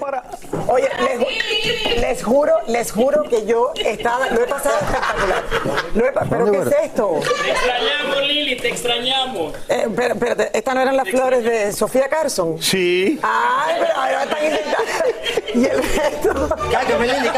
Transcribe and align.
Para... 0.00 0.22
Oye, 0.68 0.88
les, 1.00 2.00
les 2.00 2.22
juro, 2.24 2.52
les 2.66 2.92
juro 2.92 3.24
que 3.24 3.44
yo 3.46 3.72
estaba, 3.76 4.28
lo 4.30 4.42
he 4.42 4.46
pasado 4.46 4.76
espectacular. 4.80 5.42
Lo 5.94 6.06
he 6.06 6.12
pa- 6.12 6.26
¿Pero 6.28 6.50
qué 6.50 6.58
es 6.58 6.74
esto? 6.84 7.20
Te 7.44 7.50
extrañamos, 7.50 8.22
Lili, 8.22 8.56
te 8.56 8.68
extrañamos. 8.68 9.54
Eh, 9.68 9.88
pero, 9.96 10.14
espérate, 10.14 10.50
¿estas 10.56 10.74
no 10.74 10.80
eran 10.82 10.96
las 10.96 11.08
flores 11.08 11.44
de 11.44 11.72
Sofía 11.72 12.08
Carson? 12.08 12.60
Sí. 12.62 13.18
Ay, 13.22 13.76
pero 13.80 13.94
ahora 13.96 14.22
están 14.24 14.44
intentando. 14.44 14.78
Y 15.54 15.64
el 15.64 15.82
resto. 15.82 16.56
Cállame, 16.70 17.06
Lili, 17.06 17.28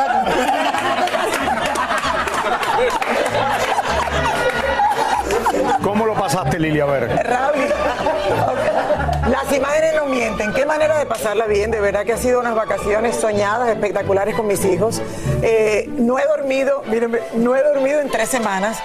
¿Cómo 5.83 6.07
lo 6.07 6.15
pasaste, 6.15 6.59
Lili? 6.59 6.81
A 6.81 6.87
ver. 6.87 7.09
Raúl, 7.27 7.65
las 9.31 9.53
imágenes 9.57 9.95
no 9.97 10.07
mienten. 10.07 10.53
Qué 10.53 10.67
manera 10.67 10.99
de 10.99 11.07
pasarla 11.07 11.47
bien. 11.47 11.71
De 11.71 11.81
verdad 11.81 12.05
que 12.05 12.13
ha 12.13 12.17
sido 12.17 12.41
unas 12.41 12.55
vacaciones 12.55 13.17
soñadas, 13.17 13.69
espectaculares 13.69 14.35
con 14.35 14.47
mis 14.47 14.65
hijos. 14.65 15.01
Eh, 15.43 15.89
no 15.97 16.19
he 16.19 16.25
dormido, 16.27 16.83
mírenme, 16.87 17.21
no 17.35 17.55
he 17.57 17.63
dormido 17.63 18.01
en 18.01 18.11
tres 18.11 18.29
semanas, 18.29 18.79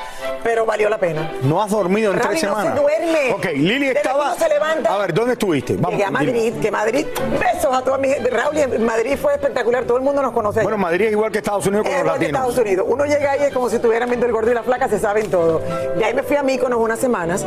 pero 0.43 0.65
valió 0.65 0.89
la 0.89 0.97
pena. 0.97 1.31
¿No 1.43 1.61
has 1.61 1.71
dormido 1.71 2.11
en 2.13 2.19
Raúl, 2.19 2.29
tres 2.31 2.43
no 2.43 2.55
se 2.55 2.61
semanas? 2.61 2.81
duerme. 2.81 3.33
Ok, 3.33 3.45
Lili 3.55 3.87
estaba... 3.89 4.23
que 4.23 4.29
uno 4.29 4.35
se 4.35 4.49
levanta- 4.49 4.93
A 4.93 4.97
ver, 4.99 5.13
¿dónde 5.13 5.33
estuviste? 5.33 5.73
Llegué 5.77 6.05
a 6.05 6.11
Madrid, 6.11 6.53
que 6.61 6.71
Madrid, 6.71 7.05
besos 7.39 7.75
a 7.75 7.81
toda 7.81 7.97
mi 7.97 8.07
gente. 8.09 8.29
Raúl, 8.29 8.79
Madrid 8.79 9.17
fue 9.21 9.33
espectacular, 9.33 9.83
todo 9.85 9.97
el 9.97 10.03
mundo 10.03 10.21
nos 10.21 10.31
conoce. 10.31 10.61
Bueno, 10.61 10.77
Madrid 10.77 11.05
es 11.07 11.11
igual 11.11 11.31
que 11.31 11.39
Estados 11.39 11.65
Unidos 11.67 11.85
con 11.85 11.91
Es 11.93 11.97
los 11.99 12.05
igual 12.05 12.19
que 12.19 12.25
latinos. 12.25 12.41
Estados 12.49 12.65
Unidos. 12.65 12.85
Uno 12.89 13.05
llega 13.05 13.31
ahí 13.31 13.43
es 13.43 13.53
como 13.53 13.69
si 13.69 13.75
estuvieran 13.77 14.07
viendo 14.09 14.25
el 14.25 14.31
gordo 14.31 14.51
y 14.51 14.53
la 14.53 14.63
flaca, 14.63 14.87
se 14.87 14.99
saben 14.99 15.29
todo. 15.29 15.61
De 15.97 16.05
ahí 16.05 16.13
me 16.13 16.23
fui 16.23 16.37
a 16.37 16.43
Míconos 16.43 16.79
unas 16.79 16.99
semanas, 16.99 17.45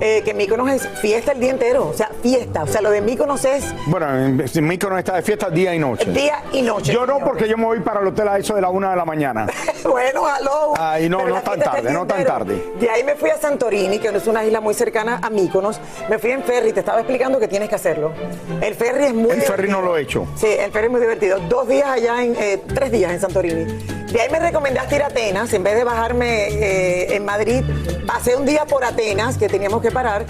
eh, 0.00 0.22
que 0.24 0.34
Míconos 0.34 0.68
es 0.70 0.86
fiesta 1.00 1.32
el 1.32 1.40
día 1.40 1.50
entero, 1.50 1.86
o 1.88 1.94
sea, 1.94 2.10
fiesta. 2.22 2.31
O 2.60 2.66
sea, 2.66 2.80
lo 2.80 2.90
de 2.90 3.00
Míconos 3.00 3.44
es 3.44 3.74
Bueno, 3.86 4.06
en 4.16 4.42
en 4.54 4.66
Míconos 4.66 4.98
está 4.98 5.16
de 5.16 5.22
fiesta 5.22 5.50
día 5.50 5.74
y 5.74 5.78
noche. 5.78 6.10
día 6.12 6.42
y 6.52 6.62
noche. 6.62 6.92
Yo 6.92 7.06
no, 7.06 7.18
porque 7.18 7.48
yo 7.48 7.56
me 7.56 7.64
voy 7.64 7.80
para 7.80 8.00
el 8.00 8.06
hotel 8.06 8.28
a 8.28 8.38
eso 8.38 8.54
de 8.54 8.60
la 8.62 8.70
una 8.70 8.90
de 8.90 8.96
la 8.96 9.04
mañana. 9.04 9.46
bueno, 9.84 10.26
aló. 10.26 10.72
Ay, 10.78 11.08
no, 11.08 11.26
no 11.26 11.34
tan 11.42 11.54
fiesta 11.54 11.72
tarde, 11.72 11.92
no 11.92 12.06
tan 12.06 12.24
tarde. 12.24 12.72
De 12.80 12.88
ahí 12.88 13.04
me 13.04 13.16
fui 13.16 13.30
a 13.30 13.36
Santorini, 13.36 13.98
que 13.98 14.08
es 14.08 14.26
una 14.26 14.44
isla 14.44 14.60
muy 14.60 14.74
cercana 14.74 15.20
a 15.22 15.30
Míconos. 15.30 15.80
Me 16.08 16.18
fui 16.18 16.30
en 16.30 16.42
ferry, 16.42 16.72
te 16.72 16.80
estaba 16.80 17.00
explicando 17.00 17.38
que 17.38 17.48
tienes 17.48 17.68
que 17.68 17.74
hacerlo. 17.74 18.12
El 18.60 18.74
ferry 18.74 19.04
es 19.04 19.14
muy 19.14 19.30
El 19.32 19.42
ferry 19.42 19.68
no 19.68 19.82
lo 19.82 19.96
he 19.96 20.02
hecho. 20.02 20.26
Sí, 20.36 20.46
el 20.46 20.70
ferry 20.72 20.86
es 20.86 20.90
muy 20.90 21.00
divertido. 21.00 21.38
Dos 21.48 21.68
días 21.68 21.86
allá, 21.88 22.22
en, 22.22 22.34
eh, 22.36 22.62
tres 22.74 22.90
días 22.92 23.12
en 23.12 23.20
Santorini. 23.20 23.64
De 24.12 24.20
ahí 24.20 24.30
me 24.30 24.38
recomendaste 24.38 24.96
ir 24.96 25.02
a 25.02 25.06
Atenas, 25.06 25.52
en 25.54 25.62
vez 25.62 25.74
de 25.74 25.84
bajarme 25.84 26.48
eh, 26.48 27.16
en 27.16 27.24
Madrid, 27.24 27.64
pasé 28.06 28.36
un 28.36 28.44
día 28.44 28.66
por 28.66 28.84
Atenas, 28.84 29.38
que 29.38 29.48
teníamos 29.48 29.80
que 29.80 29.90
parar. 29.90 30.26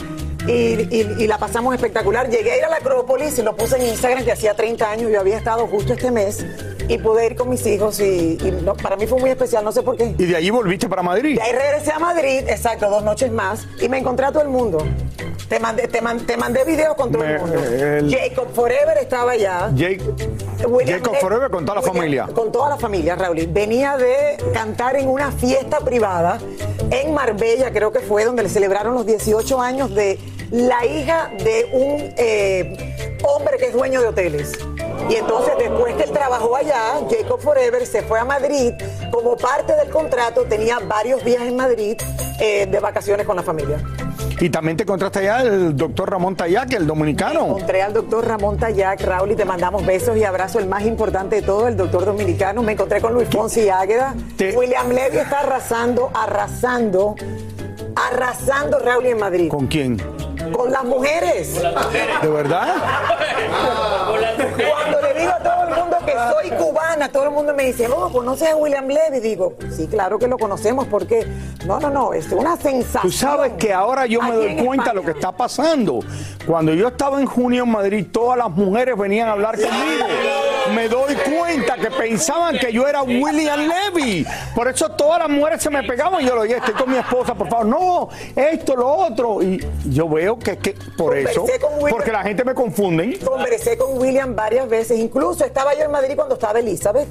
Y, 0.47 0.51
y- 0.91 1.15
y 1.19 1.27
la 1.27 1.39
pasamos 1.39 1.75
espectacular. 1.75 2.29
Llegué 2.29 2.53
a 2.53 2.57
ir 2.59 2.65
a 2.65 2.69
la 2.69 2.77
Acrópolis 2.77 3.39
y 3.39 3.43
lo 3.43 3.55
puse 3.57 3.77
en 3.77 3.83
Instagram 3.89 4.25
que 4.25 4.33
hacía 4.33 4.55
30 4.55 4.91
años. 4.91 5.11
Yo 5.11 5.21
había 5.21 5.37
estado 5.39 5.67
justo 5.69 5.93
este 5.93 6.11
mes 6.11 6.45
y 6.89 6.99
pude 6.99 7.27
ir 7.27 7.37
con 7.37 7.49
mis 7.49 7.65
hijos 7.67 8.01
y, 8.01 8.39
y 8.43 8.59
no- 8.63 8.75
para 8.75 8.97
mí 8.97 9.07
fue 9.07 9.21
muy 9.21 9.31
especial, 9.31 9.65
no 9.65 9.71
sé 9.73 9.83
por 9.83 9.97
qué. 9.97 10.15
Y 10.19 10.25
de 10.27 10.37
allí 10.37 10.51
volviste 10.51 10.89
para 10.89 11.03
Madrid. 11.03 11.37
De 11.37 11.43
ahí 11.43 11.53
regresé 11.53 11.93
a 11.93 11.99
Madrid, 12.01 12.45
exacto, 12.49 12.91
dos 12.91 13.05
noches 13.05 13.31
más, 13.31 13.67
y 13.81 13.89
me 13.89 13.99
encontré 13.99 14.27
a 14.27 14.33
todo 14.33 14.43
el 14.43 14.49
mundo. 14.49 14.79
Te 15.49 15.61
mandé, 15.61 15.87
te 15.87 16.01
man- 16.01 16.25
te 16.27 16.37
mandé 16.37 16.65
videos 16.65 16.95
con 16.97 17.13
todo 17.13 17.23
Me- 17.23 17.35
el 17.35 17.41
mundo. 17.41 17.59
el- 17.63 18.11
Jacob 18.17 18.49
Forever 18.55 18.97
estaba 18.99 19.33
allá. 19.33 19.71
Jake, 19.75 20.01
Jacob 20.87 21.15
Forever 21.21 21.51
con 21.51 21.65
toda 21.65 21.77
la 21.77 21.81
William- 21.83 21.95
familia. 21.95 22.27
Con 22.35 22.51
toda 22.51 22.71
la 22.71 22.77
familia, 22.79 23.15
Raúl. 23.17 23.47
Venía 23.49 23.97
de 23.97 24.39
cantar 24.55 24.97
en 24.97 25.09
una 25.09 25.31
fiesta 25.31 25.79
privada 25.81 26.39
en 26.91 27.13
Marbella, 27.15 27.71
creo 27.71 27.93
que 27.93 28.01
fue, 28.01 28.25
donde 28.25 28.43
le 28.43 28.49
celebraron 28.49 28.95
los 28.95 29.05
18 29.07 29.61
años 29.61 29.95
de 29.95 30.19
la 30.53 30.85
hija 30.87 31.31
de 31.43 31.69
un 31.73 32.13
eh, 32.17 32.95
hombre 33.25 33.57
que 33.59 33.67
es 33.67 33.73
dueño 33.73 34.01
de 34.03 34.09
hoteles. 34.09 34.53
Y 35.09 35.17
entonces, 35.17 35.55
después 35.59 35.95
que 35.97 36.05
él 36.05 36.11
trabajó 36.13 36.55
allá, 36.55 37.01
Jacob 37.11 37.41
Forever 37.41 37.85
se 37.87 38.03
fue 38.03 38.21
a 38.21 38.25
Madrid. 38.25 38.73
Como 39.11 39.37
parte 39.37 39.75
del 39.75 39.89
contrato, 39.89 40.43
tenía 40.45 40.79
varios 40.79 41.25
días 41.25 41.43
en 41.43 41.57
Madrid 41.57 41.97
eh, 42.39 42.67
de 42.67 42.79
vacaciones 42.81 43.27
con 43.27 43.35
la 43.37 43.43
familia. 43.43 43.79
Y 44.41 44.49
también 44.51 44.77
te 44.77 44.83
encontraste 44.85 45.21
allá 45.21 45.43
el 45.43 45.77
doctor 45.77 46.11
Ramón 46.11 46.37
Tayac, 46.37 46.73
el 46.75 46.87
dominicano. 46.87 47.47
Encontré 47.47 47.83
al 47.83 47.93
doctor 47.93 48.27
Ramón 48.27 48.59
Tayac, 48.59 49.01
Raúl, 49.03 49.33
y 49.33 49.37
te 49.37 49.45
mandamos 49.45 49.85
besos 49.87 50.17
y 50.17 50.25
abrazos. 50.25 50.63
El 50.63 50.69
más 50.69 50.85
importante 50.85 51.37
de 51.37 51.43
todo, 51.43 51.67
el 51.69 51.77
doctor 51.77 52.05
dominicano. 52.05 52.63
Me 52.63 52.73
encontré 52.73 53.01
con 53.01 53.15
Luis 53.15 53.29
Fonsi 53.31 53.69
Águeda. 53.69 54.15
Te- 54.37 54.57
William 54.57 54.89
Levy 54.91 55.19
está 55.19 55.41
arrasando, 55.41 56.11
arrasando, 56.15 57.15
arrasando, 57.97 58.79
Raúl, 58.79 59.07
en 59.07 59.19
Madrid. 59.19 59.49
¿Con 59.49 59.67
quién? 59.67 60.01
Con 60.53 60.71
las 60.71 60.85
mujeres. 60.85 61.55
¿De 62.23 62.29
verdad? 62.29 62.75
Cuando 64.71 65.01
le 65.01 65.15
digo 65.21 65.33
a 65.33 65.39
todo 65.39 65.62
el 65.62 65.62
mundo 65.81 65.97
que 66.05 66.13
soy 66.13 66.51
cubana, 66.59 67.09
todo 67.11 67.25
el 67.25 67.31
mundo 67.31 67.55
me 67.55 67.65
dice, 67.65 67.89
oh, 67.89 68.11
¿conoces 68.11 68.51
a 68.51 68.57
William 68.57 68.87
Levy? 68.87 69.21
Digo, 69.21 69.55
sí, 69.71 69.87
claro 69.87 70.19
que 70.19 70.29
lo 70.29 70.39
conocemos, 70.39 70.87
porque 70.89 71.27
no, 71.67 71.81
no, 71.81 71.91
no, 71.91 72.13
es 72.13 72.31
una 72.33 72.57
sensación. 72.57 73.03
Tú 73.03 73.13
sabes 73.13 73.53
que 73.59 73.73
ahora 73.73 74.07
yo 74.07 74.21
me 74.23 74.35
doy 74.35 74.47
en 74.53 74.65
cuenta 74.65 74.91
de 74.91 74.97
lo 74.97 75.03
que 75.03 75.13
está 75.13 75.33
pasando. 75.33 76.01
Cuando 76.47 76.75
yo 76.75 76.89
estaba 76.89 77.21
en 77.21 77.27
junio 77.27 77.65
en 77.65 77.71
Madrid, 77.71 78.07
todas 78.11 78.37
las 78.39 78.51
mujeres 78.51 78.97
venían 78.97 79.29
a 79.29 79.33
hablar 79.33 79.55
conmigo. 79.55 80.07
Me 80.75 80.89
doy 80.89 81.15
cuenta 81.15 81.77
que 81.77 81.91
pensaban 81.91 82.59
que 82.59 82.73
yo 82.73 82.87
era 82.87 83.03
William 83.03 83.61
Levy. 83.69 84.27
Por 84.55 84.69
eso 84.69 84.89
todas 84.91 85.21
las 85.21 85.29
mujeres 85.29 85.63
se 85.63 85.71
me 85.71 85.83
pegaban 85.83 86.23
y 86.23 86.27
yo 86.27 86.35
le 86.35 86.41
oye, 86.43 86.57
estoy 86.57 86.75
con 86.75 86.91
mi 86.91 86.99
esposa, 86.99 87.35
por 87.35 87.49
favor. 87.49 87.67
No, 87.67 88.09
esto, 88.37 88.77
lo 88.77 88.89
otro. 88.89 89.43
Y 89.43 89.65
yo 89.87 90.09
veo 90.09 90.39
que, 90.39 90.59
que 90.59 90.73
por 90.97 91.15
Conversé 91.15 91.33
eso, 91.33 91.47
porque 91.91 92.13
la 92.13 92.23
gente 92.23 92.45
me 92.45 92.55
confunde. 92.55 93.19
Conversé 93.25 93.77
con 93.77 93.99
William 93.99 94.35
varias 94.35 94.69
veces, 94.69 94.99
incluso 94.99 95.45
estaba 95.63 95.79
yo 95.79 95.85
en 95.85 95.91
Madrid 95.93 96.17
cuando 96.17 96.35
estaba 96.35 96.59
Elizabeth. 96.59 97.09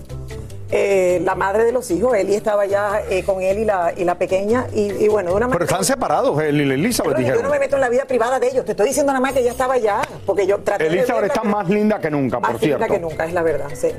eh, 0.74 1.22
la 1.24 1.36
madre 1.36 1.64
de 1.66 1.72
los 1.72 1.90
hijos. 1.92 2.16
Eli 2.16 2.36
estaba 2.36 2.64
allá 2.64 3.02
eh, 3.10 3.24
con 3.24 3.42
él 3.42 3.60
y 3.60 3.66
la, 3.66 3.94
y 3.96 4.04
la 4.04 4.16
pequeña. 4.16 4.68
Y, 4.74 4.92
y 5.06 5.08
bueno, 5.08 5.30
de 5.32 5.36
una 5.38 5.50
Pero 5.50 5.64
están 5.64 5.86
separados, 5.86 6.42
él 6.42 6.60
y 6.62 6.72
Elizabeth 6.74 7.18
yo 7.20 7.42
no 7.42 7.50
me 7.50 7.60
meto 7.60 7.76
en 7.76 7.82
la 7.82 7.90
vida 7.90 8.04
privada 8.06 8.40
de 8.40 8.48
ellos. 8.48 8.66
Te 8.66 8.72
estoy 8.72 8.88
diciendo 8.88 9.12
nada 9.14 9.22
más 9.22 9.34
que 9.34 9.40
ella 9.40 9.52
estaba 9.52 9.76
allá. 9.76 10.02
Porque 10.26 10.46
yo 10.46 10.60
traté 10.60 10.88
Elizabeth 10.88 11.26
está 11.26 11.44
más 11.44 11.70
linda 11.70 12.00
que 12.00 12.10
nunca, 12.10 12.40
por 12.40 12.54
más 12.54 12.62
linda 12.62 12.78
cierto. 12.78 12.94
que 12.94 13.00
nunca, 13.00 13.26
es 13.26 13.34
la 13.34 13.42
verdad, 13.42 13.70
sí. 13.74 13.90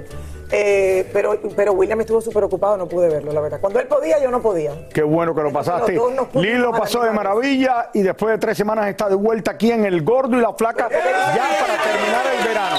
Eh, 0.51 1.09
pero, 1.15 1.41
pero 1.57 1.73
William 1.73 1.99
estuvo 2.03 2.21
súper 2.21 2.45
ocupado, 2.45 2.77
no 2.77 2.87
pude 2.87 3.09
verlo, 3.09 3.33
la 3.33 3.41
verdad. 3.41 3.59
Cuando 3.59 3.81
él 3.81 3.87
podía, 3.87 4.23
yo 4.23 4.31
no 4.31 4.43
podía. 4.43 4.87
Qué 4.93 5.03
bueno 5.03 5.35
que 5.35 5.41
lo 5.43 5.51
pasaste. 5.51 5.93
los 5.93 6.05
dos 6.05 6.15
nos 6.15 6.27
pusimos 6.27 6.45
Lili 6.45 6.59
lo 6.59 6.73
pasó 6.73 7.01
de 7.03 7.11
maravilla 7.11 7.89
y 7.95 8.03
después 8.03 8.33
de 8.33 8.39
tres 8.39 8.59
semanas 8.59 8.87
está 8.89 9.09
de 9.09 9.15
vuelta 9.15 9.53
aquí 9.53 9.71
en 9.73 9.87
El 9.87 10.03
Gordo 10.03 10.37
y 10.37 10.43
la 10.43 10.53
Flaca 10.53 10.91
ya 10.91 10.99
para 10.99 11.83
terminar 11.83 12.27
el 12.39 12.49
verano. 12.49 12.77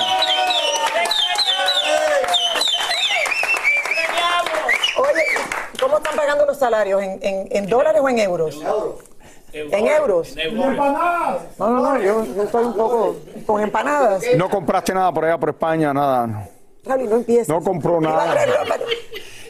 Oye, 4.95 5.23
¿cómo 5.81 5.97
están 5.97 6.15
pagando 6.15 6.41
los 6.53 6.59
salarios? 6.59 7.01
¿En, 7.01 7.19
en- 7.21 7.47
en 7.49 7.67
dólares 7.67 8.01
o 8.03 8.09
en 8.09 8.19
euros? 8.19 8.61
¿En 9.53 9.87
euros? 9.87 10.35
No, 11.57 11.69
no, 11.69 11.69
no, 11.69 11.97
yo, 12.01 12.25
yo 12.25 12.43
estoy 12.43 12.65
un 12.65 12.73
poco 12.75 13.15
con 13.45 13.61
empanadas. 13.61 14.23
No 14.37 14.49
compraste 14.49 14.93
nada 14.93 15.11
por 15.11 15.25
allá 15.25 15.37
por 15.37 15.49
España, 15.49 15.93
nada. 15.93 16.49
Raúl, 16.85 17.09
no 17.09 17.15
empieces. 17.17 17.47
No 17.49 17.61
compró 17.61 17.99
nada. 18.01 18.35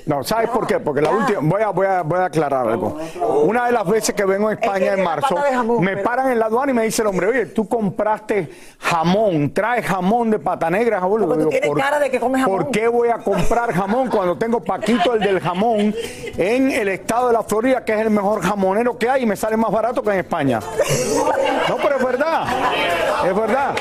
No, 0.06 0.24
¿sabes 0.24 0.50
por 0.50 0.68
qué? 0.68 0.80
Porque 0.80 1.02
la 1.02 1.12
última, 1.12 1.40
voy 1.42 1.62
a, 1.62 1.70
voy, 1.70 1.88
a, 1.88 2.02
voy 2.02 2.20
a 2.20 2.26
aclarar 2.26 2.68
algo. 2.68 2.98
Una 3.46 3.68
de 3.68 3.72
las 3.72 3.86
veces 3.88 4.14
que 4.14 4.26
vengo 4.26 4.50
a 4.50 4.54
España 4.54 4.94
en 4.94 5.04
marzo, 5.04 5.36
jamón, 5.36 5.82
me 5.84 5.92
pero- 5.94 6.04
paran 6.04 6.32
en 6.32 6.40
la 6.40 6.46
aduana 6.48 6.72
y 6.72 6.76
me 6.76 6.84
dice 6.84 7.02
el 7.02 7.08
hombre, 7.08 7.28
oye, 7.28 7.46
tú 7.48 7.68
compraste 7.68 8.50
jamón, 8.80 9.54
traes 9.54 9.86
jamón 9.86 10.30
de 10.32 10.40
pata 10.40 10.70
negra, 10.70 11.00
jamón. 11.00 11.50
Tú 11.64 11.74
cara 11.74 12.00
de 12.00 12.10
que 12.10 12.20
comes 12.20 12.42
jamón. 12.42 12.58
¿Por 12.64 12.72
qué 12.72 12.88
voy 12.88 13.10
a 13.10 13.18
comprar 13.20 13.72
jamón 13.74 14.10
cuando 14.10 14.38
tengo 14.38 14.60
Paquito, 14.62 15.14
el 15.14 15.20
del 15.22 15.40
jamón, 15.40 15.94
en 16.38 16.72
el 16.72 16.88
estado 16.90 17.28
de 17.28 17.34
la 17.34 17.44
Florida, 17.44 17.84
que 17.86 17.94
es 17.94 18.00
el 18.02 18.10
mejor 18.10 18.42
jamonero 18.42 18.98
que 18.98 19.10
hay 19.10 19.24
y 19.24 19.26
me 19.26 19.36
sale 19.36 19.56
más 19.58 19.72
barato 19.72 20.02
que 20.02 20.10
en 20.12 20.20
España? 20.20 20.60
No, 21.70 21.78
pero 21.78 21.98
es 21.98 22.04
verdad, 22.06 22.46
es 23.26 23.36
verdad. 23.36 23.76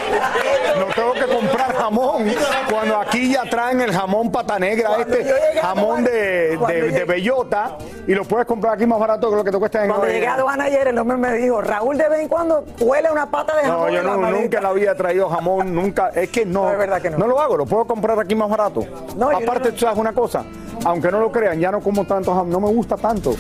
No 0.86 0.94
tengo 0.94 1.12
que 1.12 1.26
comprar 1.32 1.74
jamón 1.76 2.24
cuando 2.70 2.96
aquí 2.98 3.32
ya 3.32 3.42
traen 3.44 3.80
el 3.80 3.92
jamón 3.92 4.32
pata 4.32 4.58
negra, 4.58 4.88
Cuando 4.88 5.14
este 5.14 5.60
jamón 5.60 6.04
de, 6.04 6.56
de- 6.58 7.04
bellota 7.04 7.76
y 8.06 8.14
lo 8.14 8.24
puedes 8.24 8.46
comprar 8.46 8.74
aquí 8.74 8.86
más 8.86 8.98
barato 8.98 9.30
que 9.30 9.36
lo 9.36 9.44
que 9.44 9.50
te 9.50 9.58
cuesta 9.58 9.82
en 9.84 9.88
Cuando 9.90 10.06
llegué 10.08 10.26
a 10.26 10.34
aduana 10.34 10.64
ayer, 10.64 10.88
el 10.88 10.98
hombre 10.98 11.16
me 11.16 11.32
dijo, 11.34 11.60
Raúl, 11.60 11.96
de 11.98 12.08
vez 12.08 12.20
en 12.20 12.28
cuando 12.28 12.64
huele 12.80 13.10
una 13.10 13.30
pata 13.30 13.54
de 13.56 13.62
jamón. 13.62 13.86
No, 13.86 13.90
yo 13.90 14.02
la 14.02 14.10
no- 14.12 14.18
maleta". 14.18 14.40
nunca 14.42 14.60
vida 14.72 14.92
he 14.92 14.94
traído 14.94 15.28
jamón, 15.28 15.74
nunca. 15.74 16.08
Es 16.14 16.30
que 16.30 16.44
no. 16.44 16.64
No, 16.64 16.72
es 16.72 16.78
verdad 16.78 17.00
que 17.02 17.10
no. 17.10 17.18
lo 17.26 17.40
hago, 17.40 17.56
lo 17.56 17.66
puedo 17.66 17.84
comprar 17.84 18.18
aquí 18.18 18.34
más 18.34 18.48
barato. 18.48 18.84
No, 19.16 19.30
Aparte, 19.30 19.68
no- 19.68 19.74
tú 19.74 19.80
sabes 19.80 19.98
una 19.98 20.12
cosa, 20.12 20.44
aunque 20.84 21.10
no 21.10 21.20
lo 21.20 21.30
crean, 21.30 21.58
ya 21.60 21.70
no 21.70 21.80
como 21.80 22.04
tanto 22.04 22.32
jamón, 22.34 22.50
no 22.50 22.60
me 22.60 22.68
gusta 22.72 22.96
tanto, 22.96 23.34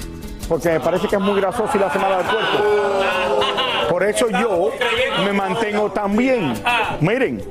porque 0.48 0.70
me 0.70 0.80
parece 0.80 1.08
que 1.08 1.16
es 1.16 1.22
muy 1.22 1.40
grasoso 1.40 1.70
y 1.76 1.78
la 1.80 1.88
mal 1.88 2.12
al 2.12 2.22
cuerpo. 2.24 3.71
Por 3.92 4.04
eso 4.04 4.30
yo 4.30 4.70
me 5.22 5.34
mantengo 5.34 5.92
tan 5.92 6.16
bien. 6.16 6.54
Miren, 7.02 7.44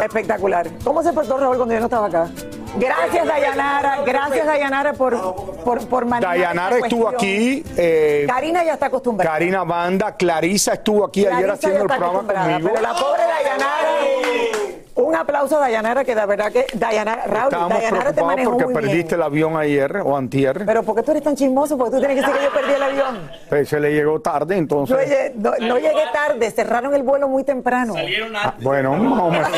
Espectacular. 0.00 0.68
¿Cómo 0.84 1.02
se 1.02 1.12
portó 1.12 1.36
Raúl 1.38 1.56
cuando 1.56 1.74
yo 1.74 1.80
no 1.80 1.86
estaba 1.86 2.06
acá? 2.06 2.28
Gracias, 2.76 3.26
Dayanara. 3.26 4.02
Gracias, 4.06 4.46
Dayanara, 4.46 4.92
por, 4.92 5.20
por, 5.64 5.88
por 5.88 6.06
manejar 6.06 6.36
Dayanara 6.36 6.76
esta 6.76 6.86
estuvo 6.86 7.08
aquí. 7.08 7.64
eh, 7.76 8.26
Karina 8.28 8.62
ya 8.62 8.74
está 8.74 8.86
acostumbrada. 8.86 9.32
Karina 9.32 9.64
Banda, 9.64 10.14
Clarisa 10.14 10.74
estuvo 10.74 11.04
aquí 11.04 11.26
ayer 11.26 11.50
haciendo 11.50 11.80
el 11.80 11.86
programa 11.88 12.20
conmigo. 12.22 12.70
Pero 12.72 12.80
la 12.80 12.94
pobre 12.94 13.22
Dayanara. 13.24 13.88
Un 15.08 15.16
aplauso 15.16 15.56
a 15.56 15.60
Dayanara, 15.60 16.04
que 16.04 16.14
de 16.14 16.26
verdad 16.26 16.52
que 16.52 16.66
Dayanara, 16.74 17.24
Raúl, 17.24 17.44
Estábamos 17.44 17.72
Dayanara 17.78 18.12
te 18.12 18.22
manejó 18.22 18.50
porque 18.50 18.64
muy 18.66 18.74
perdiste 18.74 19.02
bien. 19.04 19.14
el 19.14 19.22
avión 19.22 19.56
ayer 19.56 19.96
o 20.04 20.14
antier. 20.14 20.64
Pero 20.66 20.82
¿por 20.82 20.96
qué 20.96 21.02
tú 21.02 21.12
eres 21.12 21.22
tan 21.22 21.34
chismoso? 21.34 21.78
Porque 21.78 21.92
tú 21.92 21.98
tienes 21.98 22.16
que 22.16 22.20
decir 22.30 22.36
que 22.38 22.44
yo 22.44 22.52
perdí 22.52 22.72
el 22.74 22.82
avión. 22.82 23.30
Pues 23.48 23.68
se 23.70 23.80
le 23.80 23.94
llegó 23.94 24.20
tarde, 24.20 24.58
entonces. 24.58 25.32
No, 25.36 25.52
no 25.60 25.78
llegué 25.78 26.02
tarde, 26.12 26.50
cerraron 26.50 26.94
el 26.94 27.02
vuelo 27.04 27.26
muy 27.26 27.42
temprano. 27.42 27.94
Salieron 27.94 28.36
Ah, 28.36 28.48
antes. 28.50 28.62
bueno, 28.64 28.92
más 28.96 29.22
o 29.22 29.30
menos. 29.30 29.48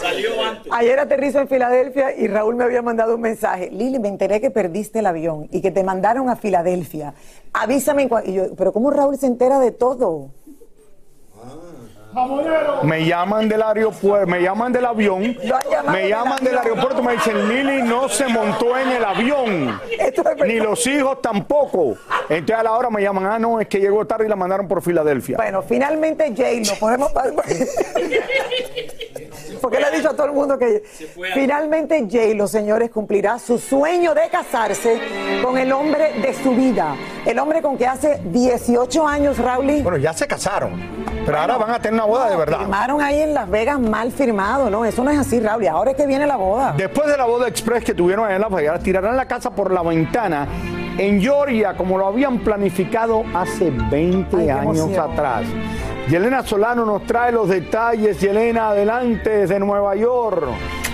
Salió 0.00 0.44
antes. 0.44 0.72
Ayer 0.72 1.00
aterrizo 1.00 1.40
en 1.40 1.48
Filadelfia 1.48 2.14
y 2.16 2.28
Raúl 2.28 2.54
me 2.54 2.62
había 2.62 2.82
mandado 2.82 3.16
un 3.16 3.20
mensaje. 3.22 3.70
Lili, 3.72 3.98
me 3.98 4.06
enteré 4.08 4.40
que 4.40 4.52
perdiste 4.52 5.00
el 5.00 5.06
avión 5.06 5.48
y 5.50 5.60
que 5.62 5.72
te 5.72 5.82
mandaron 5.82 6.30
a 6.30 6.36
Filadelfia. 6.36 7.14
Avísame. 7.52 8.02
en 8.02 8.08
cua-". 8.08 8.22
Y 8.24 8.34
yo, 8.34 8.54
pero 8.56 8.72
¿cómo 8.72 8.90
Raúl 8.92 9.16
se 9.18 9.26
entera 9.26 9.58
de 9.58 9.72
todo? 9.72 10.30
Me 12.82 13.04
llaman 13.04 13.48
del 13.48 13.62
aeropuerto, 13.62 14.26
me 14.26 14.40
llaman 14.40 14.72
del 14.72 14.86
avión, 14.86 15.36
me 15.92 16.08
llaman 16.08 16.42
del 16.42 16.56
aeropuerto, 16.56 17.02
me 17.02 17.12
dicen, 17.12 17.48
Lili 17.48 17.82
no 17.82 18.08
se 18.08 18.26
montó 18.26 18.76
en 18.78 18.88
el 18.88 19.04
avión, 19.04 19.80
ni 20.46 20.54
los 20.58 20.86
hijos 20.86 21.20
tampoco. 21.20 21.96
Entonces 22.28 22.56
a 22.56 22.62
la 22.62 22.72
hora 22.72 22.88
me 22.88 23.02
llaman, 23.02 23.26
ah, 23.26 23.38
no, 23.38 23.60
es 23.60 23.68
que 23.68 23.80
llegó 23.80 24.06
tarde 24.06 24.24
y 24.24 24.28
la 24.28 24.36
mandaron 24.36 24.66
por 24.66 24.80
Filadelfia. 24.80 25.36
Bueno, 25.36 25.62
finalmente 25.62 26.32
Jay, 26.34 26.64
lo 26.64 26.74
podemos. 26.76 27.12
Porque 29.60 29.78
le 29.80 29.88
he 29.88 29.96
dicho 29.96 30.10
a 30.10 30.14
todo 30.14 30.26
el 30.26 30.32
mundo 30.32 30.58
que 30.58 30.82
finalmente 31.34 32.06
Jay, 32.10 32.34
los 32.34 32.50
señores, 32.50 32.90
cumplirá 32.90 33.38
su 33.38 33.58
sueño 33.58 34.14
de 34.14 34.28
casarse 34.30 35.00
con 35.42 35.58
el 35.58 35.72
hombre 35.72 36.20
de 36.20 36.34
su 36.34 36.52
vida. 36.54 36.94
El 37.24 37.38
hombre 37.38 37.60
con 37.62 37.76
que 37.76 37.86
hace 37.86 38.20
18 38.24 39.06
años, 39.06 39.38
Raúl. 39.38 39.82
Bueno, 39.82 39.98
ya 39.98 40.12
se 40.12 40.26
casaron, 40.26 40.72
pero 41.24 41.38
ahora 41.38 41.56
van 41.56 41.70
a 41.70 41.78
tener 41.80 41.94
una 41.94 42.04
boda 42.04 42.30
de 42.30 42.36
verdad. 42.36 42.58
Firmaron 42.60 43.00
ahí 43.00 43.20
en 43.20 43.34
Las 43.34 43.50
Vegas 43.50 43.80
mal 43.80 44.12
firmado, 44.12 44.70
¿no? 44.70 44.84
Eso 44.84 45.02
no 45.02 45.10
es 45.10 45.18
así, 45.18 45.40
Raúl. 45.40 45.66
Ahora 45.66 45.90
es 45.90 45.96
que 45.96 46.06
viene 46.06 46.26
la 46.26 46.36
boda. 46.36 46.74
Después 46.76 47.08
de 47.08 47.16
la 47.16 47.24
boda 47.24 47.48
express 47.48 47.84
que 47.84 47.94
tuvieron 47.94 48.24
allá 48.26 48.36
en 48.36 48.42
Las 48.42 48.50
Vegas, 48.52 48.82
tirarán 48.82 49.16
la 49.16 49.26
casa 49.26 49.50
por 49.50 49.72
la 49.72 49.82
ventana 49.82 50.46
en 50.98 51.20
Georgia, 51.20 51.76
como 51.76 51.98
lo 51.98 52.06
habían 52.06 52.38
planificado 52.38 53.24
hace 53.34 53.70
20 53.70 54.36
Ay, 54.36 54.46
qué 54.46 54.52
años 54.52 54.78
emoción. 54.78 55.10
atrás. 55.12 55.42
Yelena 56.08 56.44
Solano 56.46 56.84
nos 56.86 57.04
trae 57.04 57.32
los 57.32 57.48
detalles. 57.48 58.20
Yelena, 58.20 58.70
adelante 58.70 59.28
desde 59.30 59.58
Nueva 59.58 59.96
York. 59.96 60.46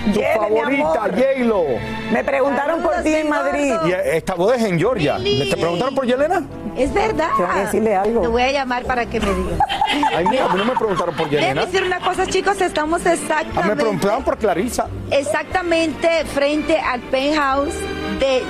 Tu 0.05 0.19
Yele, 0.19 0.33
favorita. 0.35 0.99
J-Lo. 1.15 1.63
Me 2.11 2.23
preguntaron 2.23 2.81
por 2.81 2.93
ti 3.03 3.13
en 3.13 3.29
Madrid. 3.29 3.73
Y 3.85 3.91
esta 3.91 4.33
boda 4.35 4.55
es 4.55 4.63
en 4.63 4.77
Georgia. 4.79 5.17
¿Te 5.17 5.55
preguntaron 5.55 5.95
por 5.95 6.05
Yelena? 6.05 6.43
Es 6.75 6.91
verdad. 6.93 7.29
Tengo 7.37 7.53
que 7.53 7.59
decirle 7.59 7.95
algo. 7.95 8.21
Te 8.21 8.27
voy 8.27 8.41
a 8.41 8.51
llamar 8.51 8.83
para 8.85 9.05
que 9.05 9.19
me 9.19 9.33
digas. 9.33 9.59
Ay, 10.15 10.25
mira, 10.27 10.45
a 10.45 10.49
mí 10.49 10.57
no 10.57 10.65
me 10.65 10.75
preguntaron 10.75 11.15
por 11.15 11.29
Déjame 11.29 11.47
Yelena. 11.49 11.65
decir 11.67 11.83
una 11.83 11.99
cosa, 11.99 12.25
chicos. 12.25 12.59
Estamos 12.59 13.05
A 13.05 13.11
mí 13.11 13.17
me 13.17 13.23
exactamente, 13.23 13.75
preguntaron 13.75 14.23
por 14.23 14.37
Clarisa. 14.37 14.87
exactamente 15.11 16.25
frente 16.25 16.77
al 16.79 16.99
penthouse 17.01 17.75
de 18.19 18.41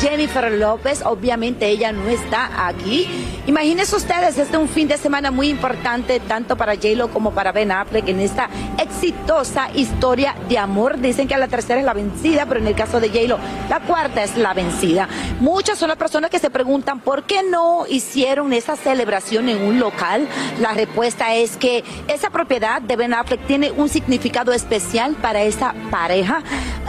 Jennifer 0.00 0.50
López. 0.52 1.02
Obviamente 1.04 1.68
ella 1.68 1.92
no 1.92 2.08
está 2.08 2.66
aquí. 2.66 3.06
Imagínense 3.46 3.96
ustedes, 3.96 4.38
este 4.38 4.56
es 4.56 4.62
un 4.62 4.68
fin 4.68 4.88
de 4.88 4.96
semana 4.96 5.30
muy 5.30 5.48
importante 5.48 6.20
tanto 6.20 6.56
para 6.56 6.74
J-Lo 6.74 7.08
como 7.08 7.32
para 7.32 7.52
Ben 7.52 7.72
Affleck 7.72 8.08
en 8.08 8.20
esta 8.20 8.48
exitosa 8.78 9.70
historia 9.74 10.34
de 10.48 10.58
amor. 10.58 10.98
Dicen 10.98 11.26
que 11.26 11.36
la 11.36 11.48
tercera 11.48 11.80
es 11.80 11.84
la 11.84 11.94
vencida, 11.94 12.46
pero 12.46 12.60
en 12.60 12.66
el 12.66 12.74
caso 12.74 13.00
de 13.00 13.08
J-Lo, 13.08 13.38
la 13.68 13.80
cuarta 13.80 14.22
es 14.22 14.36
la 14.36 14.54
vencida. 14.54 15.08
Muchas 15.40 15.78
son 15.78 15.88
las 15.88 15.98
personas 15.98 16.30
que 16.30 16.38
se 16.38 16.50
preguntan 16.50 17.00
por 17.00 17.24
qué 17.24 17.42
no 17.42 17.86
hicieron 17.88 18.52
esa 18.52 18.76
celebración 18.76 19.48
en 19.48 19.62
un 19.62 19.80
local. 19.80 20.28
La 20.60 20.72
respuesta 20.72 21.34
es 21.34 21.56
que 21.56 21.82
esa 22.08 22.30
propiedad 22.30 22.80
de 22.80 22.96
Ben 22.96 23.14
Affleck 23.14 23.46
tiene 23.46 23.70
un 23.72 23.88
significado 23.88 24.52
especial 24.52 25.16
para 25.16 25.42
esa 25.42 25.74
pareja. 25.90 26.42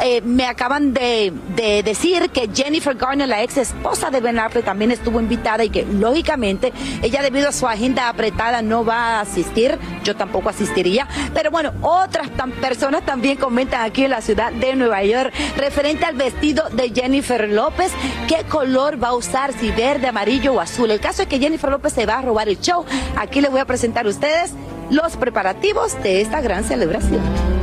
Eh, 0.03 0.21
me 0.21 0.45
acaban 0.45 0.93
de, 0.93 1.33
de 1.55 1.83
decir 1.83 2.29
que 2.29 2.49
Jennifer 2.53 2.95
Garner, 3.01 3.27
la 3.27 3.41
ex 3.41 3.57
esposa 3.57 4.11
de 4.11 4.21
Ben 4.21 4.37
Affleck, 4.37 4.63
también 4.63 4.91
estuvo 4.91 5.19
invitada 5.19 5.63
y 5.63 5.71
que 5.71 5.85
lógicamente 5.85 6.71
ella 7.01 7.23
debido 7.23 7.49
a 7.49 7.51
su 7.51 7.67
agenda 7.67 8.07
apretada 8.07 8.61
no 8.61 8.85
va 8.85 9.17
a 9.17 9.21
asistir. 9.21 9.79
Yo 10.03 10.15
tampoco 10.15 10.49
asistiría. 10.49 11.07
Pero 11.33 11.49
bueno, 11.49 11.73
otras 11.81 12.29
personas 12.61 13.03
también 13.03 13.37
comentan 13.37 13.81
aquí 13.81 14.03
en 14.03 14.11
la 14.11 14.21
ciudad 14.21 14.51
de 14.51 14.75
Nueva 14.75 15.03
York 15.03 15.33
referente 15.57 16.05
al 16.05 16.15
vestido 16.15 16.69
de 16.69 16.91
Jennifer 16.91 17.49
López. 17.49 17.91
¿Qué 18.27 18.45
color 18.47 19.03
va 19.03 19.09
a 19.09 19.15
usar? 19.15 19.51
Si 19.53 19.71
verde, 19.71 20.07
amarillo 20.07 20.53
o 20.53 20.59
azul. 20.59 20.91
El 20.91 20.99
caso 20.99 21.23
es 21.23 21.27
que 21.27 21.39
Jennifer 21.39 21.71
López 21.71 21.93
se 21.93 22.05
va 22.05 22.19
a 22.19 22.21
robar 22.21 22.47
el 22.49 22.59
show. 22.59 22.85
Aquí 23.17 23.41
les 23.41 23.49
voy 23.49 23.61
a 23.61 23.65
presentar 23.65 24.05
a 24.05 24.09
ustedes 24.09 24.53
los 24.91 25.17
preparativos 25.17 26.01
de 26.03 26.21
esta 26.21 26.39
gran 26.41 26.63
celebración. 26.63 27.60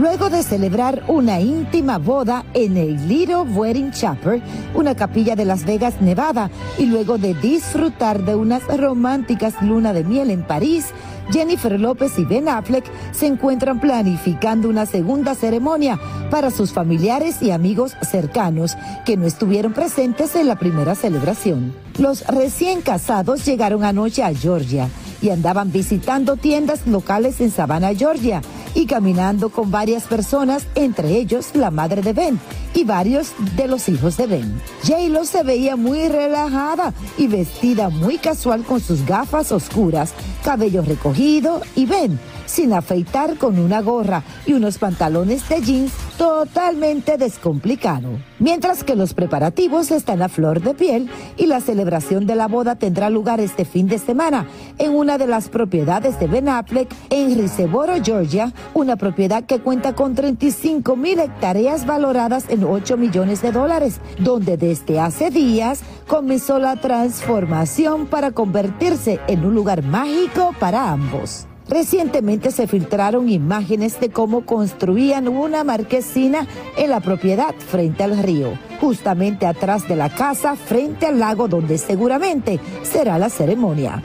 Luego 0.00 0.30
de 0.30 0.42
celebrar 0.42 1.02
una 1.08 1.40
íntima 1.40 1.98
boda 1.98 2.46
en 2.54 2.78
el 2.78 3.06
Little 3.06 3.42
Wedding 3.42 3.90
Chapel, 3.90 4.42
una 4.74 4.94
capilla 4.94 5.36
de 5.36 5.44
Las 5.44 5.66
Vegas, 5.66 6.00
Nevada, 6.00 6.50
y 6.78 6.86
luego 6.86 7.18
de 7.18 7.34
disfrutar 7.34 8.24
de 8.24 8.34
unas 8.34 8.62
románticas 8.78 9.60
luna 9.60 9.92
de 9.92 10.02
miel 10.02 10.30
en 10.30 10.42
París, 10.42 10.86
Jennifer 11.30 11.78
López 11.78 12.18
y 12.18 12.24
Ben 12.24 12.48
Affleck 12.48 12.86
se 13.12 13.26
encuentran 13.26 13.78
planificando 13.78 14.70
una 14.70 14.86
segunda 14.86 15.34
ceremonia 15.34 16.00
para 16.30 16.50
sus 16.50 16.72
familiares 16.72 17.42
y 17.42 17.50
amigos 17.50 17.94
cercanos 18.00 18.78
que 19.04 19.18
no 19.18 19.26
estuvieron 19.26 19.74
presentes 19.74 20.34
en 20.34 20.46
la 20.46 20.56
primera 20.56 20.94
celebración. 20.94 21.74
Los 21.98 22.26
recién 22.26 22.80
casados 22.80 23.44
llegaron 23.44 23.84
anoche 23.84 24.22
a 24.22 24.32
Georgia 24.32 24.88
y 25.20 25.28
andaban 25.28 25.70
visitando 25.70 26.36
tiendas 26.36 26.86
locales 26.86 27.40
en 27.42 27.50
Savannah, 27.50 27.94
Georgia. 27.94 28.40
Y 28.74 28.86
caminando 28.86 29.50
con 29.50 29.70
varias 29.70 30.04
personas, 30.04 30.66
entre 30.74 31.16
ellos 31.16 31.54
la 31.54 31.70
madre 31.70 32.02
de 32.02 32.12
Ben 32.12 32.40
y 32.74 32.84
varios 32.84 33.32
de 33.56 33.68
los 33.68 33.88
hijos 33.88 34.16
de 34.16 34.26
Ben. 34.26 34.60
J-Lo 34.86 35.24
se 35.24 35.42
veía 35.42 35.76
muy 35.76 36.08
relajada 36.08 36.92
y 37.18 37.26
vestida 37.26 37.88
muy 37.88 38.18
casual 38.18 38.64
con 38.64 38.80
sus 38.80 39.04
gafas 39.04 39.52
oscuras, 39.52 40.12
cabello 40.44 40.82
recogido 40.82 41.60
y 41.74 41.86
Ben 41.86 42.18
sin 42.50 42.72
afeitar 42.72 43.38
con 43.38 43.58
una 43.58 43.80
gorra 43.80 44.22
y 44.44 44.54
unos 44.54 44.78
pantalones 44.78 45.48
de 45.48 45.62
jeans 45.62 45.92
totalmente 46.18 47.16
descomplicado. 47.16 48.08
Mientras 48.38 48.84
que 48.84 48.96
los 48.96 49.14
preparativos 49.14 49.90
están 49.90 50.20
a 50.20 50.28
flor 50.28 50.60
de 50.60 50.74
piel 50.74 51.08
y 51.36 51.46
la 51.46 51.60
celebración 51.60 52.26
de 52.26 52.34
la 52.34 52.48
boda 52.48 52.74
tendrá 52.74 53.08
lugar 53.08 53.40
este 53.40 53.64
fin 53.64 53.86
de 53.86 53.98
semana 53.98 54.46
en 54.78 54.94
una 54.94 55.16
de 55.16 55.26
las 55.26 55.48
propiedades 55.48 56.18
de 56.18 56.26
Ben 56.26 56.48
Affleck 56.48 56.92
en 57.10 57.38
Riseboro, 57.38 57.94
Georgia, 58.02 58.52
una 58.74 58.96
propiedad 58.96 59.44
que 59.44 59.60
cuenta 59.60 59.94
con 59.94 60.14
35 60.14 60.96
mil 60.96 61.20
hectáreas 61.20 61.86
valoradas 61.86 62.46
en 62.48 62.64
8 62.64 62.96
millones 62.96 63.42
de 63.42 63.52
dólares, 63.52 64.00
donde 64.18 64.56
desde 64.56 64.98
hace 64.98 65.30
días 65.30 65.82
comenzó 66.06 66.58
la 66.58 66.76
transformación 66.76 68.06
para 68.06 68.32
convertirse 68.32 69.20
en 69.28 69.44
un 69.44 69.54
lugar 69.54 69.82
mágico 69.82 70.54
para 70.58 70.90
ambos. 70.90 71.46
Recientemente 71.70 72.50
se 72.50 72.66
filtraron 72.66 73.28
imágenes 73.28 74.00
de 74.00 74.10
cómo 74.10 74.44
construían 74.44 75.28
una 75.28 75.62
marquesina 75.62 76.48
en 76.76 76.90
la 76.90 76.98
propiedad 76.98 77.54
frente 77.54 78.02
al 78.02 78.18
río, 78.18 78.58
justamente 78.80 79.46
atrás 79.46 79.86
de 79.86 79.94
la 79.94 80.08
casa, 80.10 80.56
frente 80.56 81.06
al 81.06 81.20
lago 81.20 81.46
donde 81.46 81.78
seguramente 81.78 82.58
será 82.82 83.18
la 83.18 83.30
ceremonia. 83.30 84.02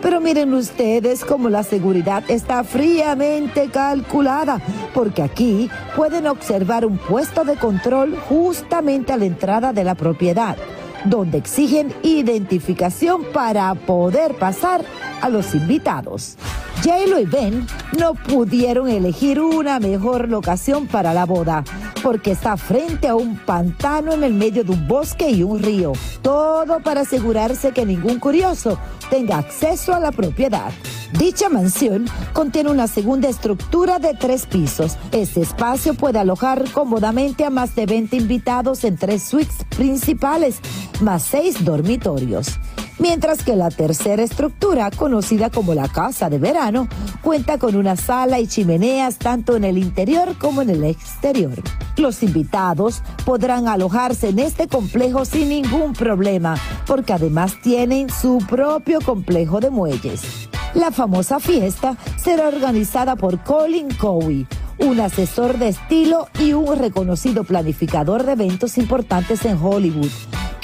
Pero 0.00 0.20
miren 0.20 0.54
ustedes 0.54 1.24
cómo 1.24 1.48
la 1.48 1.64
seguridad 1.64 2.22
está 2.28 2.62
fríamente 2.62 3.68
calculada, 3.68 4.60
porque 4.94 5.22
aquí 5.22 5.68
pueden 5.96 6.28
observar 6.28 6.86
un 6.86 6.98
puesto 6.98 7.42
de 7.42 7.56
control 7.56 8.16
justamente 8.28 9.12
a 9.12 9.16
la 9.16 9.24
entrada 9.24 9.72
de 9.72 9.82
la 9.82 9.96
propiedad, 9.96 10.56
donde 11.04 11.38
exigen 11.38 11.92
identificación 12.04 13.24
para 13.32 13.74
poder 13.74 14.34
pasar 14.34 14.84
a 15.20 15.28
los 15.28 15.52
invitados. 15.56 16.36
J 16.82 17.20
y 17.20 17.24
Ben 17.24 17.66
no 17.98 18.14
pudieron 18.14 18.88
elegir 18.88 19.40
una 19.40 19.80
mejor 19.80 20.28
locación 20.28 20.86
para 20.86 21.12
la 21.12 21.26
boda, 21.26 21.64
porque 22.02 22.30
está 22.30 22.56
frente 22.56 23.08
a 23.08 23.16
un 23.16 23.36
pantano 23.36 24.12
en 24.12 24.22
el 24.22 24.34
medio 24.34 24.62
de 24.64 24.72
un 24.72 24.86
bosque 24.86 25.30
y 25.30 25.42
un 25.42 25.62
río. 25.62 25.92
Todo 26.22 26.80
para 26.80 27.00
asegurarse 27.00 27.72
que 27.72 27.84
ningún 27.84 28.20
curioso 28.20 28.78
tenga 29.10 29.38
acceso 29.38 29.94
a 29.94 30.00
la 30.00 30.12
propiedad. 30.12 30.70
Dicha 31.18 31.48
mansión 31.48 32.06
contiene 32.32 32.70
una 32.70 32.86
segunda 32.86 33.28
estructura 33.28 33.98
de 33.98 34.14
tres 34.14 34.46
pisos. 34.46 34.96
Este 35.10 35.40
espacio 35.40 35.94
puede 35.94 36.18
alojar 36.18 36.70
cómodamente 36.72 37.44
a 37.44 37.50
más 37.50 37.74
de 37.74 37.86
20 37.86 38.16
invitados 38.16 38.84
en 38.84 38.96
tres 38.96 39.22
suites 39.24 39.64
principales, 39.76 40.60
más 41.00 41.24
seis 41.24 41.64
dormitorios 41.64 42.58
mientras 42.98 43.42
que 43.42 43.56
la 43.56 43.70
tercera 43.70 44.22
estructura, 44.22 44.90
conocida 44.90 45.50
como 45.50 45.74
la 45.74 45.88
casa 45.88 46.28
de 46.28 46.38
verano, 46.38 46.88
cuenta 47.22 47.58
con 47.58 47.76
una 47.76 47.96
sala 47.96 48.40
y 48.40 48.46
chimeneas 48.46 49.18
tanto 49.18 49.56
en 49.56 49.64
el 49.64 49.78
interior 49.78 50.36
como 50.38 50.62
en 50.62 50.70
el 50.70 50.84
exterior. 50.84 51.54
Los 51.96 52.22
invitados 52.22 53.02
podrán 53.24 53.68
alojarse 53.68 54.28
en 54.28 54.38
este 54.38 54.68
complejo 54.68 55.24
sin 55.24 55.48
ningún 55.48 55.92
problema, 55.92 56.56
porque 56.86 57.12
además 57.12 57.54
tienen 57.62 58.10
su 58.10 58.38
propio 58.38 59.00
complejo 59.00 59.60
de 59.60 59.70
muelles. 59.70 60.48
La 60.74 60.90
famosa 60.90 61.40
fiesta 61.40 61.96
será 62.16 62.48
organizada 62.48 63.16
por 63.16 63.42
Colin 63.42 63.88
Cowie, 63.94 64.46
un 64.78 65.00
asesor 65.00 65.58
de 65.58 65.68
estilo 65.68 66.28
y 66.38 66.52
un 66.52 66.76
reconocido 66.76 67.42
planificador 67.44 68.24
de 68.24 68.32
eventos 68.32 68.78
importantes 68.78 69.44
en 69.44 69.58
Hollywood 69.60 70.10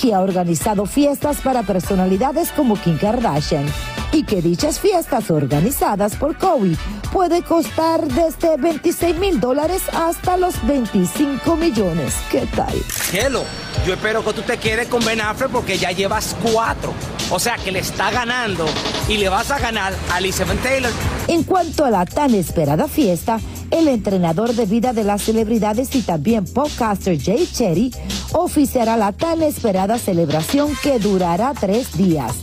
que 0.05 0.13
ha 0.13 0.21
organizado 0.21 0.85
fiestas 0.85 1.39
para 1.39 1.63
personalidades 1.63 2.51
como 2.51 2.77
Kim 2.77 2.99
Kardashian 2.99 3.65
y 4.13 4.25
que 4.25 4.43
dichas 4.43 4.79
fiestas 4.79 5.31
organizadas 5.31 6.15
por 6.17 6.37
Kobe 6.37 6.77
puede 7.11 7.41
costar 7.41 8.07
desde 8.09 8.59
26 8.59 9.17
mil 9.17 9.41
dólares 9.41 9.81
hasta 9.95 10.37
los 10.37 10.63
25 10.67 11.57
millones. 11.57 12.17
¿Qué 12.31 12.47
tal? 12.55 12.75
Hello, 13.15 13.45
yo 13.87 13.95
espero 13.95 14.23
que 14.23 14.35
tú 14.35 14.43
te 14.43 14.59
quedes 14.59 14.89
con 14.89 15.03
Ben 15.07 15.23
Affleck 15.23 15.51
porque 15.51 15.79
ya 15.79 15.91
llevas 15.91 16.37
cuatro. 16.53 16.93
O 17.31 17.39
sea 17.39 17.57
que 17.57 17.73
le 17.73 17.79
está 17.79 18.11
ganando 18.11 18.67
y 19.09 19.17
le 19.17 19.31
vas 19.31 19.51
a 19.51 19.59
ganar 19.59 19.95
a 20.13 20.19
Elizabeth 20.19 20.63
Taylor. 20.63 20.93
En 21.29 21.45
cuanto 21.45 21.83
a 21.83 21.91
la 21.91 22.05
tan 22.05 22.35
esperada 22.35 22.89
fiesta, 22.89 23.41
el 23.71 23.89
entrenador 23.89 24.53
de 24.53 24.67
vida 24.67 24.93
de 24.93 25.05
las 25.05 25.23
celebridades 25.23 25.95
y 25.97 26.03
también 26.03 26.45
podcaster 26.45 27.19
Jay 27.19 27.49
Cherry 27.51 27.91
oficiará 28.35 28.97
la 28.97 29.13
tan 29.13 29.43
esperada 29.43 29.99
celebración 29.99 30.73
que 30.83 30.99
durará 30.99 31.55
tres 31.59 31.97
días 31.97 32.35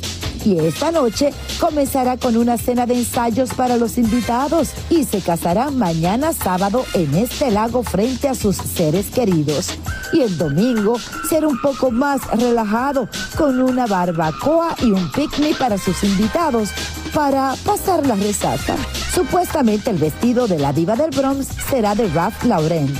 y 0.45 0.57
esta 0.59 0.91
noche 0.91 1.33
comenzará 1.59 2.17
con 2.17 2.35
una 2.35 2.57
cena 2.57 2.85
de 2.85 2.95
ensayos 2.95 3.53
para 3.53 3.77
los 3.77 3.97
invitados 3.97 4.71
y 4.89 5.03
se 5.03 5.21
casarán 5.21 5.77
mañana 5.77 6.33
sábado 6.33 6.85
en 6.93 7.13
este 7.15 7.51
lago 7.51 7.83
frente 7.83 8.27
a 8.27 8.35
sus 8.35 8.57
seres 8.57 9.09
queridos. 9.09 9.67
Y 10.13 10.21
el 10.21 10.37
domingo 10.37 10.97
será 11.29 11.47
un 11.47 11.59
poco 11.61 11.91
más 11.91 12.21
relajado 12.31 13.07
con 13.37 13.61
una 13.61 13.85
barbacoa 13.85 14.75
y 14.81 14.91
un 14.91 15.11
picnic 15.11 15.57
para 15.57 15.77
sus 15.77 16.03
invitados 16.03 16.69
para 17.13 17.55
pasar 17.65 18.05
la 18.05 18.15
resaca. 18.15 18.75
Supuestamente 19.13 19.89
el 19.89 19.97
vestido 19.97 20.47
de 20.47 20.59
la 20.59 20.73
diva 20.73 20.95
del 20.95 21.11
Bronx 21.11 21.47
será 21.69 21.95
de 21.95 22.07
Ralph 22.07 22.43
Lauren 22.45 22.91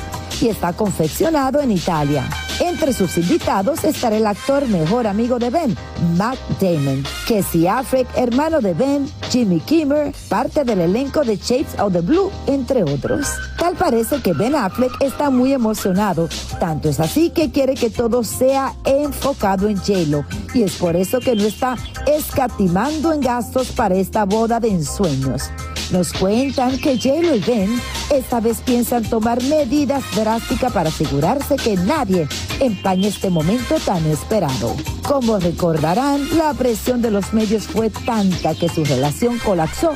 y 0.42 0.48
está 0.48 0.74
confeccionado 0.74 1.62
en 1.62 1.72
Italia. 1.72 2.30
Entre 2.62 2.94
sus 2.94 3.18
invitados 3.18 3.84
estará 3.84 4.18
el 4.18 4.28
actor 4.28 4.68
mejor 4.68 5.08
amigo 5.08 5.40
de 5.40 5.50
Ben, 5.50 5.76
Matt 6.16 6.38
Damon, 6.60 7.04
Casey 7.28 7.66
Affleck, 7.66 8.08
hermano 8.16 8.62
de 8.62 8.76
Ben, 8.76 9.10
Jimmy 9.32 9.60
Kimmer, 9.62 10.14
parte 10.30 10.64
del 10.64 10.82
elenco 10.82 11.24
de 11.24 11.38
Shapes 11.38 11.80
of 11.80 11.92
the 11.92 12.02
Blue, 12.02 12.32
entre 12.46 12.84
otros. 12.84 13.30
Tal 13.58 13.76
parece 13.76 14.22
que 14.22 14.34
Ben 14.34 14.54
Affleck 14.54 14.92
está 15.02 15.32
muy 15.32 15.54
emocionado, 15.54 16.30
tanto 16.60 16.88
es 16.88 17.00
así 17.00 17.32
que 17.32 17.50
quiere 17.50 17.74
que 17.74 17.90
todo 17.90 18.24
sea 18.24 18.76
enfocado 18.86 19.68
en 19.68 19.78
J-Lo, 19.78 20.24
y 20.54 20.62
es 20.62 20.76
por 20.76 20.96
eso 20.96 21.20
que 21.20 21.36
no 21.36 21.44
está 21.44 21.76
escatimando 22.06 23.12
en 23.12 23.22
gastos 23.22 23.72
para 23.72 23.96
esta 23.96 24.26
boda 24.26 24.60
de 24.60 24.70
ensueños. 24.70 25.50
Nos 25.92 26.14
cuentan 26.14 26.78
que 26.78 26.98
j 26.98 27.36
y 27.36 27.40
Ben 27.40 27.82
esta 28.12 28.40
vez 28.40 28.62
piensan 28.62 29.04
tomar 29.04 29.44
medidas 29.44 30.04
drásticas 30.16 30.72
para 30.72 30.90
asegurarse 30.90 31.58
que 31.58 31.76
nadie 31.76 32.28
empañe 32.62 33.08
este 33.10 33.30
momento 33.30 33.76
tan 33.86 34.06
esperado. 34.06 34.76
Como 35.06 35.38
recordarán, 35.38 36.38
la 36.38 36.54
presión 36.54 37.02
de 37.02 37.12
los 37.12 37.34
medios 37.34 37.68
fue 37.68 37.90
tanta 37.90 38.56
que 38.56 38.70
su 38.70 38.86
relación 38.86 39.38
colapsó 39.40 39.92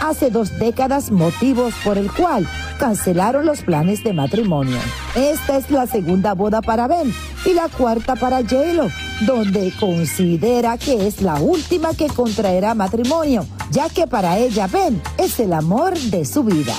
hace 0.00 0.30
dos 0.30 0.56
décadas, 0.58 1.10
motivos 1.10 1.74
por 1.84 1.98
el 1.98 2.10
cual 2.10 2.48
cancelaron 2.78 3.44
los 3.44 3.62
planes 3.62 4.02
de 4.04 4.12
matrimonio. 4.12 4.78
Esta 5.14 5.56
es 5.56 5.70
la 5.70 5.86
segunda 5.86 6.34
boda 6.34 6.62
para 6.62 6.86
Ben 6.86 7.12
y 7.44 7.54
la 7.54 7.68
cuarta 7.68 8.16
para 8.16 8.38
j 8.38 8.88
donde 9.26 9.72
considera 9.78 10.78
que 10.78 11.06
es 11.06 11.20
la 11.22 11.34
última 11.34 11.92
que 11.94 12.06
contraerá 12.06 12.74
matrimonio, 12.74 13.46
ya 13.70 13.88
que 13.88 14.06
para 14.06 14.38
ella 14.38 14.66
Ben 14.66 15.00
es 15.16 15.38
el 15.40 15.52
amor 15.52 15.96
de 15.96 16.24
su 16.24 16.42
vida. 16.42 16.74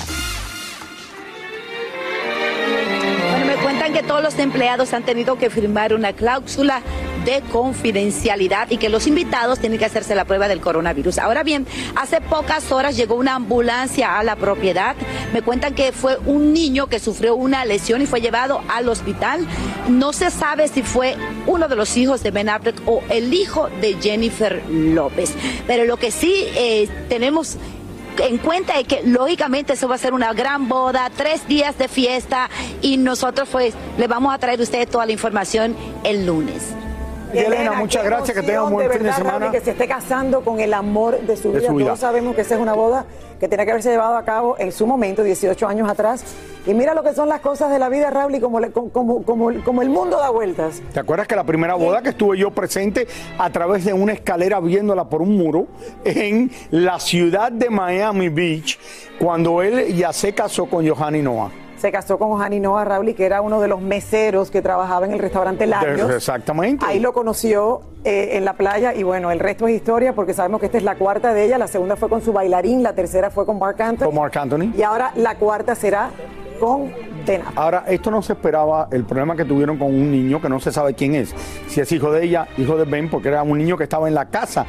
Bueno, 3.31 3.45
me 3.45 3.55
cuentan 3.55 3.93
que 3.93 4.03
todos 4.03 4.21
los 4.21 4.37
empleados 4.39 4.93
han 4.93 5.03
tenido 5.03 5.37
que 5.37 5.49
firmar 5.49 5.93
una 5.93 6.13
cláusula 6.13 6.81
de 7.25 7.41
confidencialidad 7.51 8.69
y 8.69 8.77
que 8.77 8.89
los 8.89 9.07
invitados 9.07 9.59
tienen 9.59 9.79
que 9.79 9.85
hacerse 9.85 10.15
la 10.15 10.25
prueba 10.25 10.47
del 10.47 10.61
coronavirus. 10.61 11.19
Ahora 11.19 11.43
bien, 11.43 11.67
hace 11.95 12.21
pocas 12.21 12.71
horas 12.71 12.95
llegó 12.95 13.15
una 13.15 13.35
ambulancia 13.35 14.17
a 14.17 14.23
la 14.23 14.35
propiedad. 14.35 14.95
Me 15.33 15.41
cuentan 15.41 15.73
que 15.73 15.91
fue 15.91 16.17
un 16.25 16.53
niño 16.53 16.87
que 16.87 16.99
sufrió 16.99 17.35
una 17.35 17.65
lesión 17.65 18.01
y 18.01 18.05
fue 18.05 18.21
llevado 18.21 18.61
al 18.69 18.89
hospital. 18.89 19.45
No 19.89 20.13
se 20.13 20.31
sabe 20.31 20.67
si 20.67 20.83
fue 20.83 21.15
uno 21.47 21.67
de 21.67 21.75
los 21.75 21.97
hijos 21.97 22.23
de 22.23 22.31
Ben 22.31 22.49
Affleck 22.49 22.81
o 22.85 23.01
el 23.09 23.33
hijo 23.33 23.69
de 23.81 23.95
Jennifer 24.01 24.63
López. 24.69 25.33
Pero 25.67 25.85
lo 25.85 25.97
que 25.97 26.11
sí 26.11 26.33
eh, 26.55 26.87
tenemos 27.09 27.57
en 28.17 28.37
cuenta 28.37 28.79
es 28.79 28.87
que 28.87 29.01
lógicamente 29.03 29.73
eso 29.73 29.87
va 29.87 29.95
a 29.95 29.97
ser 29.97 30.13
una 30.13 30.33
gran 30.33 30.67
boda, 30.67 31.09
tres 31.15 31.47
días 31.47 31.77
de 31.77 31.87
fiesta 31.87 32.49
y 32.81 32.97
nosotros 32.97 33.47
pues 33.51 33.73
le 33.97 34.07
vamos 34.07 34.33
a 34.33 34.37
traer 34.37 34.59
a 34.59 34.63
ustedes 34.63 34.89
toda 34.89 35.05
la 35.05 35.11
información 35.11 35.75
el 36.03 36.25
lunes. 36.25 36.80
Elena, 37.33 37.71
muchas 37.73 38.03
gracias, 38.03 38.35
que 38.37 38.43
tengan 38.43 38.65
un 38.65 38.73
buen 38.73 38.91
fin 38.91 39.03
de 39.03 39.13
semana. 39.13 39.51
Que 39.51 39.61
se 39.61 39.71
esté 39.71 39.87
casando 39.87 40.41
con 40.41 40.59
el 40.59 40.73
amor 40.73 41.19
de 41.21 41.35
su 41.37 41.51
De 41.51 41.59
vida. 41.59 41.69
su 41.69 41.75
vida. 41.75 41.87
Todos 41.87 41.99
sabemos 41.99 42.35
que 42.35 42.41
esa 42.41 42.55
es 42.55 42.61
una 42.61 42.73
boda 42.73 43.05
que 43.39 43.47
tenía 43.47 43.65
que 43.65 43.71
haberse 43.71 43.89
llevado 43.89 44.15
a 44.17 44.23
cabo 44.23 44.55
en 44.59 44.71
su 44.71 44.85
momento, 44.85 45.23
18 45.23 45.67
años 45.67 45.89
atrás. 45.89 46.23
Y 46.67 46.75
mira 46.75 46.93
lo 46.93 47.01
que 47.01 47.13
son 47.13 47.27
las 47.27 47.41
cosas 47.41 47.71
de 47.71 47.79
la 47.79 47.89
vida, 47.89 48.11
Raúl, 48.11 48.35
y 48.35 48.39
como- 48.39 48.59
como 49.63 49.81
el 49.81 49.89
mundo 49.89 50.17
da 50.19 50.29
vueltas. 50.29 50.79
¿Te 50.93 50.99
acuerdas 50.99 51.27
que 51.27 51.35
la 51.35 51.43
primera 51.43 51.73
boda 51.73 52.03
que 52.03 52.09
estuve 52.09 52.37
yo 52.37 52.51
presente 52.51 53.07
a 53.39 53.49
través 53.49 53.83
de 53.83 53.93
una 53.93 54.13
escalera 54.13 54.59
viéndola 54.59 55.05
por 55.09 55.23
un 55.23 55.35
muro 55.37 55.65
en 56.03 56.51
la 56.69 56.99
ciudad 56.99 57.51
de 57.51 57.69
Miami 57.71 58.29
Beach, 58.29 58.77
cuando 59.19 59.63
él 59.63 59.95
ya 59.95 60.13
se 60.13 60.33
casó 60.33 60.67
con 60.67 60.87
Johanny 60.87 61.23
Noah? 61.23 61.49
Se 61.81 61.91
casó 61.91 62.19
con 62.19 62.29
Johanny 62.29 62.59
Noah 62.59 62.85
Raúl, 62.85 63.15
que 63.15 63.25
era 63.25 63.41
uno 63.41 63.59
de 63.59 63.67
los 63.67 63.81
meseros 63.81 64.51
que 64.51 64.61
trabajaba 64.61 65.07
en 65.07 65.13
el 65.13 65.19
restaurante 65.19 65.65
Labios. 65.65 66.11
Exactamente. 66.11 66.85
Ahí 66.85 66.99
lo 66.99 67.11
conoció 67.11 67.81
eh, 68.03 68.33
en 68.33 68.45
la 68.45 68.53
playa 68.53 68.93
y 68.93 69.01
bueno, 69.01 69.31
el 69.31 69.39
resto 69.39 69.67
es 69.67 69.77
historia 69.77 70.13
porque 70.13 70.35
sabemos 70.35 70.59
que 70.59 70.67
esta 70.67 70.77
es 70.77 70.83
la 70.83 70.93
cuarta 70.93 71.33
de 71.33 71.43
ella, 71.43 71.57
la 71.57 71.65
segunda 71.65 71.95
fue 71.95 72.07
con 72.07 72.21
su 72.21 72.33
bailarín, 72.33 72.83
la 72.83 72.93
tercera 72.93 73.31
fue 73.31 73.47
con 73.47 73.57
Mark 73.57 73.81
Anthony. 73.81 74.05
Con 74.05 74.15
Marc 74.15 74.37
Anthony. 74.37 74.71
Y 74.77 74.83
ahora 74.83 75.11
la 75.15 75.39
cuarta 75.39 75.73
será 75.73 76.11
con 76.59 76.93
Ahora, 77.55 77.85
esto 77.87 78.11
no 78.11 78.21
se 78.21 78.33
esperaba, 78.33 78.87
el 78.91 79.03
problema 79.05 79.35
que 79.35 79.45
tuvieron 79.45 79.77
con 79.77 79.87
un 79.87 80.11
niño 80.11 80.41
que 80.41 80.49
no 80.49 80.59
se 80.59 80.71
sabe 80.71 80.93
quién 80.93 81.15
es. 81.15 81.33
Si 81.67 81.79
es 81.79 81.91
hijo 81.91 82.11
de 82.11 82.23
ella, 82.23 82.47
hijo 82.57 82.77
de 82.77 82.85
Ben, 82.85 83.09
porque 83.09 83.29
era 83.29 83.43
un 83.43 83.57
niño 83.57 83.77
que 83.77 83.83
estaba 83.83 84.07
en 84.07 84.15
la 84.15 84.29
casa 84.29 84.65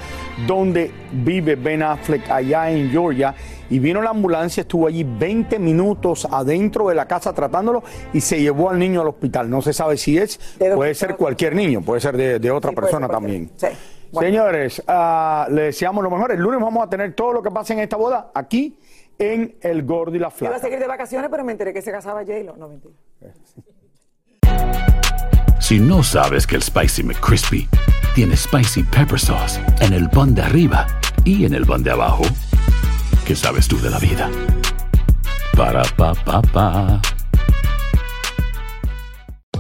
donde 0.47 0.91
vive 1.13 1.57
Ben 1.57 1.83
Affleck 1.83 2.31
allá 2.31 2.71
en 2.71 2.91
Georgia. 2.91 3.35
Y 3.71 3.79
vino 3.79 4.03
la 4.03 4.11
ambulancia, 4.11 4.61
estuvo 4.61 4.87
allí 4.87 5.03
20 5.03 5.59
minutos 5.59 6.29
adentro 6.31 6.89
de 6.89 6.95
la 6.95 7.07
casa 7.07 7.33
tratándolo 7.33 7.83
y 8.13 8.21
se 8.21 8.39
llevó 8.39 8.69
al 8.69 8.79
niño 8.79 9.01
al 9.01 9.09
hospital. 9.09 9.49
No 9.49 9.63
se 9.63 9.73
sabe 9.73 9.97
si 9.97 10.19
es, 10.19 10.39
puede 10.75 10.95
ser 10.95 11.17
cualquier 11.17 11.55
niño, 11.55 11.81
puede 11.81 12.01
ser 12.03 12.17
de, 12.17 12.39
de 12.39 12.51
otra 12.51 12.71
Sí, 12.71 12.77
persona 12.77 13.09
también. 13.09 13.51
Sí. 13.57 13.69
Bueno. 14.13 14.29
Señores, 14.29 14.83
ah, 14.87 15.47
le 15.51 15.63
deseamos 15.63 16.05
lo 16.05 16.11
mejor. 16.11 16.33
El 16.33 16.41
lunes 16.41 16.61
vamos 16.61 16.85
a 16.85 16.91
tener 16.91 17.15
todo 17.15 17.33
lo 17.33 17.43
que 17.43 17.51
pasa 17.51 17.73
en 17.73 17.79
esta 17.79 17.97
boda 17.97 18.31
aquí 18.35 18.77
en 19.19 19.57
El 19.61 19.83
Gordo 19.85 20.17
y 20.17 20.19
la 20.19 20.27
Iba 20.27 20.29
a 20.29 20.31
Flaca. 20.31 20.59
seguir 20.59 20.79
de 20.79 20.87
vacaciones, 20.87 21.29
pero 21.31 21.45
me 21.45 21.53
enteré 21.53 21.73
que 21.73 21.83
se 21.83 21.91
casaba 21.91 22.21
J-Lo. 22.21 22.57
No, 22.57 22.69
mentira. 22.69 22.95
Si 25.61 25.79
no 25.79 26.03
sabes 26.03 26.47
que 26.47 26.57
el 26.57 26.63
Spicy 26.63 27.03
McCrispy 27.05 27.69
tiene 28.15 28.37
Spicy 28.37 28.83
Pepper 28.83 29.19
Sauce 29.19 29.61
en 29.81 29.93
el 29.93 30.11
pan 30.11 30.35
de 30.35 30.43
arriba 30.43 30.87
y 31.25 31.45
en 31.45 31.55
el 31.55 31.65
pan 31.65 31.83
de 31.83 31.93
abajo, 31.93 32.25
¿qué 33.27 33.37
sabes 33.37 33.69
tú 33.69 33.81
de 33.81 33.91
la 33.91 33.99
vida? 33.99 34.29
Para, 35.57 35.83
pa, 35.97 36.15
pa, 36.15 36.43
pa. 36.43 37.01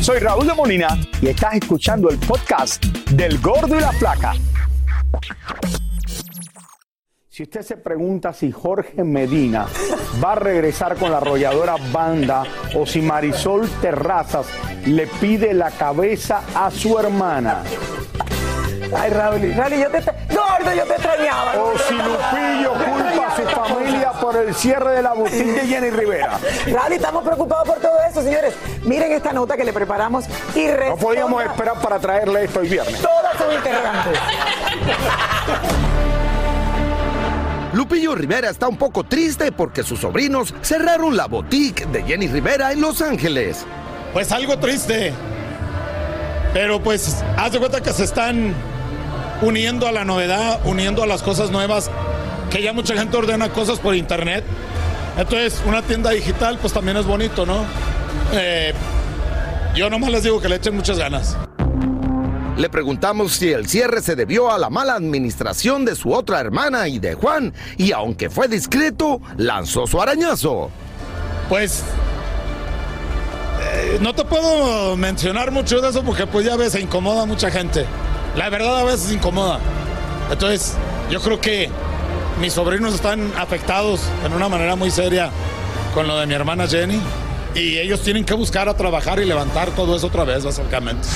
Soy 0.00 0.20
Raúl 0.20 0.46
de 0.46 0.54
Molina 0.54 0.88
y 1.20 1.28
estás 1.28 1.54
escuchando 1.54 2.08
el 2.08 2.18
podcast 2.18 2.84
del 3.10 3.40
Gordo 3.40 3.76
y 3.76 3.80
la 3.80 3.92
Flaca. 3.92 4.34
Si 7.28 7.42
usted 7.42 7.62
se 7.62 7.76
pregunta 7.76 8.32
si 8.32 8.50
Jorge 8.50 9.04
Medina 9.04 9.66
va 10.22 10.32
a 10.32 10.34
regresar 10.36 10.96
con 10.96 11.10
la 11.10 11.18
arrolladora 11.18 11.76
banda 11.92 12.44
o 12.74 12.86
si 12.86 13.00
Marisol 13.00 13.68
Terrazas 13.80 14.46
le 14.86 15.06
pide 15.06 15.52
la 15.52 15.70
cabeza 15.70 16.42
a 16.54 16.70
su 16.70 16.98
hermana. 16.98 17.62
Ay, 18.96 19.10
Raúl, 19.10 19.54
Raúl, 19.54 19.74
yo 19.74 19.90
te... 19.90 20.00
Gordo, 20.34 20.74
yo 20.74 20.84
te 20.84 20.92
extrañaba. 20.94 21.52
O 21.60 21.78
si 21.78 21.94
Lupillo 21.94 22.72
culpa 22.72 23.26
a 23.26 23.36
su 23.36 23.42
familia 23.42 24.12
por 24.12 24.36
el 24.36 24.54
cierre 24.54 24.92
de 24.92 25.02
la 25.02 25.12
boutique 25.12 25.52
de 25.52 25.66
Jenny 25.66 25.90
Rivera. 25.90 26.38
Raúl, 26.66 26.92
estamos 26.92 27.24
preocupados 27.24 27.66
por 27.68 27.78
todo 27.78 27.98
eso, 28.08 28.22
señores. 28.22 28.54
Miren 28.84 29.12
esta 29.12 29.32
nota 29.32 29.56
que 29.56 29.64
le 29.64 29.72
preparamos 29.72 30.24
y 30.54 30.66
No 30.88 30.96
podíamos 30.96 31.42
esperar 31.44 31.80
para 31.80 31.98
traerle 31.98 32.44
esto 32.44 32.60
el 32.60 32.68
viernes. 32.68 33.00
todas 33.00 33.36
sus 33.36 33.54
interrogantes. 33.54 34.18
Lupillo 37.72 38.14
Rivera 38.14 38.50
está 38.50 38.66
un 38.66 38.76
poco 38.76 39.04
triste 39.04 39.52
porque 39.52 39.82
sus 39.82 40.00
sobrinos 40.00 40.54
cerraron 40.62 41.16
la 41.16 41.26
boutique 41.26 41.86
de 41.86 42.02
Jenny 42.02 42.26
Rivera 42.26 42.72
en 42.72 42.80
Los 42.80 43.02
Ángeles. 43.02 43.64
Pues 44.12 44.32
algo 44.32 44.58
triste. 44.58 45.12
Pero 46.54 46.80
pues 46.82 47.22
haz 47.36 47.52
de 47.52 47.58
cuenta 47.58 47.80
que 47.82 47.92
se 47.92 48.04
están 48.04 48.54
uniendo 49.42 49.86
a 49.86 49.92
la 49.92 50.04
novedad, 50.04 50.60
uniendo 50.64 51.02
a 51.02 51.06
las 51.06 51.22
cosas 51.22 51.50
nuevas, 51.50 51.90
que 52.50 52.62
ya 52.62 52.72
mucha 52.72 52.94
gente 52.94 53.16
ordena 53.16 53.50
cosas 53.50 53.78
por 53.78 53.94
internet. 53.94 54.44
Entonces, 55.16 55.60
una 55.66 55.82
tienda 55.82 56.10
digital 56.10 56.58
pues 56.60 56.72
también 56.72 56.96
es 56.96 57.06
bonito, 57.06 57.44
¿no? 57.44 57.64
Eh, 58.32 58.72
yo 59.74 59.90
nomás 59.90 60.10
les 60.10 60.22
digo 60.22 60.40
que 60.40 60.48
le 60.48 60.56
echen 60.56 60.74
muchas 60.74 60.98
ganas. 60.98 61.36
Le 62.56 62.68
preguntamos 62.68 63.34
si 63.34 63.52
el 63.52 63.68
cierre 63.68 64.02
se 64.02 64.16
debió 64.16 64.50
a 64.50 64.58
la 64.58 64.68
mala 64.68 64.94
administración 64.94 65.84
de 65.84 65.94
su 65.94 66.12
otra 66.12 66.40
hermana 66.40 66.88
y 66.88 66.98
de 66.98 67.14
Juan, 67.14 67.54
y 67.76 67.92
aunque 67.92 68.30
fue 68.30 68.48
discreto, 68.48 69.20
lanzó 69.36 69.86
su 69.86 70.02
arañazo. 70.02 70.70
Pues 71.48 71.84
eh, 73.60 73.98
no 74.00 74.12
te 74.12 74.24
puedo 74.24 74.96
mencionar 74.96 75.52
mucho 75.52 75.80
de 75.80 75.90
eso 75.90 76.02
porque 76.02 76.26
pues 76.26 76.44
ya 76.44 76.56
ves, 76.56 76.72
se 76.72 76.80
incomoda 76.80 77.22
a 77.22 77.26
mucha 77.26 77.48
gente. 77.50 77.86
La 78.36 78.48
verdad 78.50 78.80
a 78.80 78.84
veces 78.84 79.12
incomoda. 79.12 79.58
Entonces, 80.30 80.74
yo 81.10 81.20
creo 81.20 81.40
que 81.40 81.70
mis 82.40 82.52
sobrinos 82.52 82.94
están 82.94 83.32
afectados 83.36 84.00
en 84.24 84.32
una 84.32 84.48
manera 84.48 84.76
muy 84.76 84.90
seria 84.90 85.30
con 85.94 86.06
lo 86.06 86.18
de 86.18 86.26
mi 86.26 86.34
hermana 86.34 86.66
Jenny. 86.66 87.00
Y 87.54 87.78
ellos 87.78 88.02
tienen 88.02 88.24
que 88.24 88.34
buscar 88.34 88.68
a 88.68 88.74
trabajar 88.74 89.18
y 89.20 89.24
levantar 89.24 89.70
todo 89.70 89.96
eso 89.96 90.06
otra 90.08 90.24
vez, 90.24 90.44
básicamente. 90.44 91.08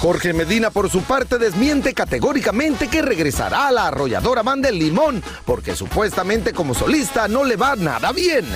Jorge 0.00 0.32
Medina, 0.32 0.70
por 0.70 0.88
su 0.90 1.02
parte, 1.02 1.38
desmiente 1.38 1.92
categóricamente 1.92 2.86
que 2.86 3.02
regresará 3.02 3.66
a 3.66 3.72
la 3.72 3.88
arrolladora 3.88 4.44
banda 4.44 4.70
Limón, 4.70 5.22
porque 5.44 5.74
supuestamente 5.74 6.52
como 6.52 6.72
solista 6.72 7.26
no 7.26 7.42
le 7.42 7.56
va 7.56 7.74
nada 7.74 8.12
bien. 8.12 8.46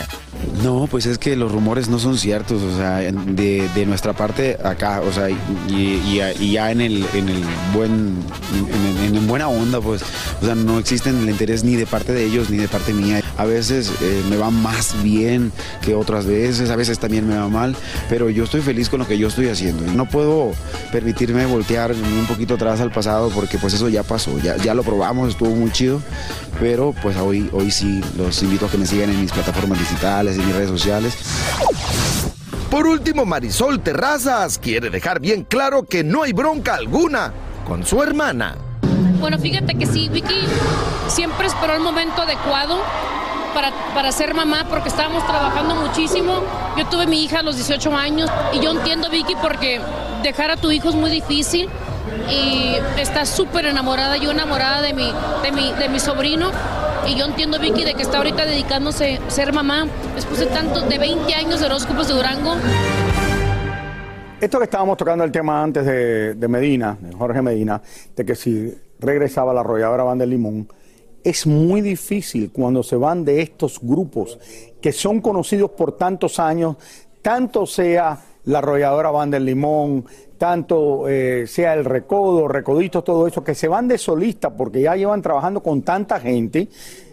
No, 0.63 0.87
pues 0.91 1.07
es 1.07 1.19
que 1.19 1.37
los 1.37 1.51
rumores 1.53 1.89
no 1.89 1.99
son 1.99 2.19
ciertos, 2.19 2.63
o 2.63 2.77
sea, 2.77 2.97
de, 2.99 3.85
nuestra 3.87 4.13
parte 4.13 4.57
acá, 4.65 5.01
o 5.01 5.13
sea, 5.13 5.29
y, 5.31 6.21
ya 6.53 6.71
en 6.71 6.81
el, 6.81 7.05
en 7.15 7.29
el 7.29 7.43
buen, 7.75 8.17
en, 8.55 9.07
en- 9.07 9.17
en 9.17 9.27
buena 9.27 9.49
onda, 9.49 9.81
pues, 9.81 10.03
o 10.41 10.45
sea, 10.47 10.55
no 10.55 10.79
existen 10.79 11.19
el 11.23 11.29
interés 11.31 11.65
ni 11.65 11.77
de 11.77 11.87
parte 11.87 12.13
de 12.13 12.25
ellos 12.25 12.49
ni 12.51 12.57
de 12.59 12.69
parte 12.69 12.93
mía. 12.93 13.23
A 13.39 13.45
veces 13.45 13.93
eh, 14.01 14.23
me 14.29 14.37
va 14.37 14.51
más 14.51 15.03
bien 15.03 15.53
que 15.81 15.95
otras 15.95 16.27
veces, 16.27 16.71
a 16.71 16.77
veces 16.77 16.99
también 16.99 17.27
me 17.29 17.37
va 17.37 17.49
mal, 17.49 17.77
pero 18.09 18.31
yo 18.31 18.45
estoy 18.45 18.61
feliz 18.61 18.89
con 18.89 19.01
lo 19.01 19.07
que 19.07 19.19
yo 19.19 19.29
estoy 19.29 19.49
haciendo. 19.49 19.91
No 19.93 20.07
puedo 20.07 20.53
permitirme 20.91 21.47
voltear 21.47 21.93
un 21.93 22.27
poquito 22.27 22.55
atrás 22.55 22.81
al 22.81 22.93
pasado 22.93 23.31
porque 23.31 23.59
pues 23.59 23.75
eso 23.75 23.89
ya 23.89 24.03
pasó, 24.03 24.39
ya, 24.39 24.57
ya 24.57 24.75
lo 24.75 24.83
probamos, 24.83 25.31
estuvo 25.31 25.51
muy 25.51 25.71
chido, 25.71 26.03
pero 26.61 26.95
pues 27.03 27.17
hoy, 27.17 27.49
hoy 27.53 27.71
sí 27.71 28.03
los 28.17 28.43
invito 28.43 28.67
a 28.67 28.71
que 28.71 28.79
me 28.79 28.87
sigan 28.87 29.11
en 29.11 29.21
mis 29.21 29.33
plataformas 29.33 29.79
digitales, 29.79 30.37
en 30.37 30.47
mis 30.47 30.55
redes 30.55 30.71
sociales. 30.71 31.15
Por 32.71 32.87
último, 32.87 33.27
Marisol 33.27 33.83
Terrazas 33.83 34.59
quiere 34.59 34.89
dejar 34.89 35.21
bien 35.21 35.45
claro 35.45 35.83
que 35.83 36.03
no 36.03 36.23
hay 36.23 36.33
bronca 36.33 36.75
alguna 36.75 37.33
con 37.67 37.85
su 37.85 38.03
hermana. 38.03 38.72
Bueno, 39.23 39.39
fíjate 39.39 39.77
que 39.77 39.87
sí, 39.87 40.09
Vicky 40.09 40.35
siempre 41.07 41.47
esperó 41.47 41.75
el 41.75 41.81
momento 41.81 42.23
adecuado 42.23 42.81
para, 43.55 43.71
para 43.95 44.11
ser 44.11 44.35
mamá 44.35 44.67
porque 44.69 44.89
estábamos 44.89 45.25
trabajando 45.29 45.77
muchísimo. 45.77 46.43
Yo 46.77 46.87
tuve 46.89 47.07
mi 47.07 47.23
hija 47.23 47.39
a 47.39 47.43
los 47.45 47.55
18 47.55 47.95
años 47.95 48.29
y 48.53 48.59
yo 48.59 48.73
entiendo, 48.73 49.09
Vicky, 49.11 49.37
porque 49.41 49.81
dejar 50.25 50.51
a 50.51 50.57
tu 50.57 50.73
hijo 50.73 50.89
es 50.89 50.97
muy 50.97 51.09
difícil 51.09 51.69
y 52.29 52.75
está 52.99 53.25
súper 53.25 53.67
enamorada, 53.67 54.17
yo 54.17 54.33
enamorada 54.33 54.83
de 54.83 54.93
mi, 54.93 55.13
de, 55.45 55.53
mi, 55.53 55.73
de 55.73 55.89
mi 55.89 56.01
sobrino. 56.01 56.51
Y 57.07 57.15
yo 57.15 57.25
entiendo, 57.25 57.61
Vicky, 57.61 57.85
de 57.85 57.95
que 57.95 58.03
está 58.03 58.19
ahorita 58.19 58.45
dedicándose 58.45 59.21
a 59.25 59.31
ser 59.31 59.53
mamá 59.53 59.87
después 60.17 60.41
de 60.41 60.47
tanto, 60.47 60.81
de 60.81 60.99
20 60.99 61.33
años 61.33 61.61
de 61.61 61.67
horóscopos 61.67 62.09
de 62.09 62.15
Durango. 62.15 62.57
Esto 64.41 64.59
que 64.59 64.65
estábamos 64.65 64.97
tocando 64.97 65.23
el 65.23 65.31
tema 65.31 65.63
antes 65.63 65.87
de, 65.87 66.35
de 66.35 66.49
Medina, 66.49 66.97
de 67.01 67.15
Jorge 67.15 67.41
Medina, 67.41 67.81
de 68.17 68.27
que 68.27 68.35
si 68.35 68.75
regresaba 69.03 69.53
la 69.53 69.61
arrolladora 69.61 70.05
Banda 70.05 70.23
del 70.23 70.31
Limón, 70.31 70.69
es 71.23 71.47
muy 71.47 71.81
difícil 71.81 72.51
cuando 72.51 72.83
se 72.83 72.97
van 72.97 73.25
de 73.25 73.43
estos 73.43 73.79
grupos 73.81 74.39
que 74.81 74.93
son 74.93 75.21
conocidos 75.21 75.71
por 75.71 75.97
tantos 75.97 76.39
años, 76.41 76.77
tanto 77.21 77.67
sea 77.67 78.19
la 78.45 78.59
arrolladora 78.59 79.11
Banda 79.11 79.37
del 79.37 79.45
Limón, 79.45 80.05
tanto 80.37 81.09
eh, 81.09 81.47
sea 81.47 81.75
el 81.75 81.85
Recodo, 81.85 82.49
Recoditos, 82.49 83.05
todo 83.05 83.29
eso, 83.29 83.45
que 83.45 83.55
se 83.55 83.69
van 83.69 83.87
de 83.87 83.99
solista 83.99 84.57
porque 84.57 84.83
ya 84.83 84.97
llevan 84.97 85.23
trabajando 85.23 85.63
con 85.63 85.83
tanta 85.83 86.19
gente. 86.19 86.69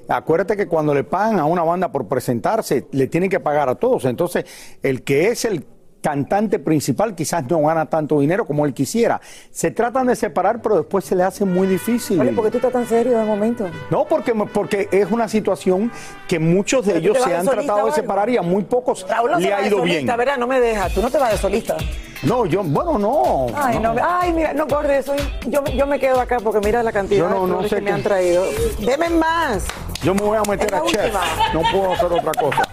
Acuérdate 0.07 0.57
que 0.57 0.67
cuando 0.67 0.95
le 0.95 1.03
pagan 1.03 1.37
a 1.37 1.45
una 1.45 1.61
banda 1.61 1.91
por 1.91 2.07
presentarse, 2.07 2.87
le 2.91 3.05
tienen 3.05 3.29
que 3.29 3.39
pagar 3.39 3.69
a 3.69 3.75
todos. 3.75 4.05
Entonces, 4.05 4.45
el 4.81 5.03
que 5.03 5.27
es 5.27 5.45
el 5.45 5.63
cantante 6.01 6.59
principal 6.59 7.13
quizás 7.15 7.43
no 7.49 7.61
gana 7.61 7.85
tanto 7.87 8.19
dinero 8.19 8.45
como 8.45 8.65
él 8.65 8.73
quisiera. 8.73 9.19
Se 9.51 9.71
tratan 9.71 10.07
de 10.07 10.15
separar, 10.15 10.61
pero 10.61 10.77
después 10.77 11.03
se 11.05 11.15
le 11.15 11.23
hace 11.23 11.45
muy 11.45 11.67
difícil. 11.67 12.19
Oye, 12.21 12.31
¿por 12.31 12.45
qué 12.45 12.51
tú 12.51 12.57
estás 12.57 12.71
tan 12.73 12.87
serio 12.87 13.17
de 13.17 13.25
momento? 13.25 13.67
No, 13.89 14.05
porque, 14.05 14.33
porque 14.53 14.87
es 14.91 15.11
una 15.11 15.27
situación 15.27 15.91
que 16.27 16.39
muchos 16.39 16.85
de 16.85 16.97
ellos 16.97 17.17
se 17.23 17.35
han 17.35 17.45
tratado 17.45 17.87
de 17.87 17.91
separar 17.91 18.29
y 18.29 18.37
a 18.37 18.41
muy 18.41 18.63
pocos 18.63 19.05
Raúl 19.09 19.31
no 19.31 19.39
le 19.39 19.53
ha 19.53 19.67
ido 19.67 19.77
solista, 19.79 20.03
bien. 20.03 20.17
¿verdad? 20.17 20.37
No 20.37 20.47
me 20.47 20.59
dejas, 20.59 20.93
tú 20.93 21.01
no 21.01 21.09
te 21.09 21.17
vas 21.17 21.31
de 21.31 21.37
solista. 21.37 21.75
No, 22.23 22.45
yo, 22.45 22.63
bueno, 22.63 22.97
no. 22.99 23.45
Ay, 23.55 23.79
no, 23.79 23.95
ay, 24.01 24.33
mira, 24.33 24.53
no 24.53 24.67
corre 24.67 24.97
eso. 24.97 25.13
Yo, 25.47 25.63
yo 25.65 25.87
me 25.87 25.99
quedo 25.99 26.19
acá 26.19 26.37
porque 26.43 26.59
mira 26.65 26.83
la 26.83 26.91
cantidad 26.91 27.29
no- 27.29 27.45
de 27.47 27.51
no 27.53 27.63
sé 27.63 27.75
que 27.75 27.81
me 27.81 27.91
han 27.91 28.03
traído. 28.03 28.43
Deme 28.79 29.09
más. 29.09 29.63
Yo 30.03 30.13
me 30.13 30.21
voy 30.21 30.37
a 30.37 30.41
meter 30.49 30.73
a 30.75 30.81
chef. 30.83 31.01
última. 31.05 31.21
No 31.53 31.61
puedo 31.71 31.93
hacer 31.93 32.11
otra 32.11 32.31
cosa. 32.33 32.63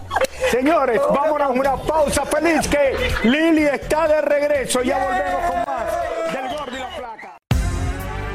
Señores, 0.51 1.01
vámonos 1.13 1.49
a 1.49 1.51
una 1.51 1.77
pausa 1.77 2.25
feliz 2.25 2.69
que 2.69 2.95
Lili 3.29 3.65
está 3.65 4.07
de 4.07 4.21
regreso. 4.21 4.83
Ya 4.83 4.99
volvemos 4.99 5.51
con 5.51 5.65
más 5.65 6.33
del 6.33 6.57
Gordo 6.57 6.77
y 6.77 6.79
la 6.79 6.89
Flaca. 6.89 7.39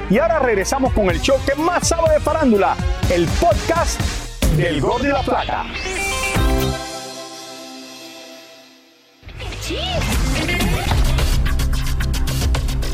Y 0.10 0.18
ahora 0.20 0.40
regresamos 0.40 0.94
con 0.94 1.10
el 1.10 1.22
show 1.22 1.38
que 1.46 1.56
más 1.56 1.88
sabe 1.88 2.14
de 2.14 2.20
farándula, 2.20 2.76
el 3.10 3.26
podcast 3.40 4.02
del 4.58 4.82
Gordo 4.82 5.06
y 5.06 5.12
la 5.12 5.24
Flaca. 5.24 5.66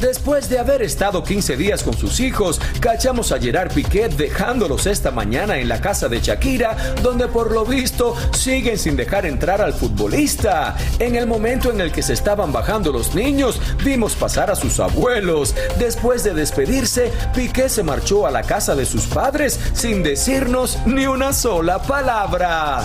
Después 0.02 0.48
de 0.50 0.60
haber 0.60 0.84
estado 0.84 1.24
15 1.24 1.58
días 1.58 1.82
con 1.82 1.98
sus 1.98 2.20
hijos, 2.20 2.62
cachamos 2.80 3.32
a 3.32 3.40
Gerard 3.40 3.74
Piquet 3.74 4.12
dejándolos 4.14 4.86
esta 4.86 5.10
mañana 5.10 5.58
en 5.58 5.68
la 5.68 5.82
casa 5.82 6.08
de 6.08 6.22
Shakira, 6.22 6.78
donde 7.02 7.28
por 7.28 7.52
lo 7.52 7.66
visto 7.66 8.16
siguen 8.32 8.78
sin 8.78 8.96
dejar 8.96 9.26
entrar 9.26 9.60
al 9.60 9.74
futbolista. 9.74 10.78
En 11.00 11.16
el 11.16 11.26
momento 11.26 11.72
en 11.72 11.82
el 11.82 11.92
que 11.92 12.04
se 12.04 12.14
estaban 12.14 12.52
bajando 12.52 12.92
los 12.92 13.16
niños, 13.16 13.60
vimos 13.84 14.16
pasar 14.16 14.52
a 14.52 14.56
sus 14.56 14.80
abuelos. 14.80 15.56
Después 15.80 16.24
de 16.24 16.34
despedirse, 16.36 17.12
Piquet 17.34 17.70
se 17.70 17.84
marchó 17.84 18.28
a 18.28 18.32
la 18.32 18.44
casa 18.44 18.76
de 18.76 18.86
sus 18.86 19.08
padres 19.08 19.60
sin 19.74 20.04
decirnos 20.04 20.78
ni 20.86 21.08
una 21.08 21.34
sola 21.34 21.82
palabra. 21.82 22.84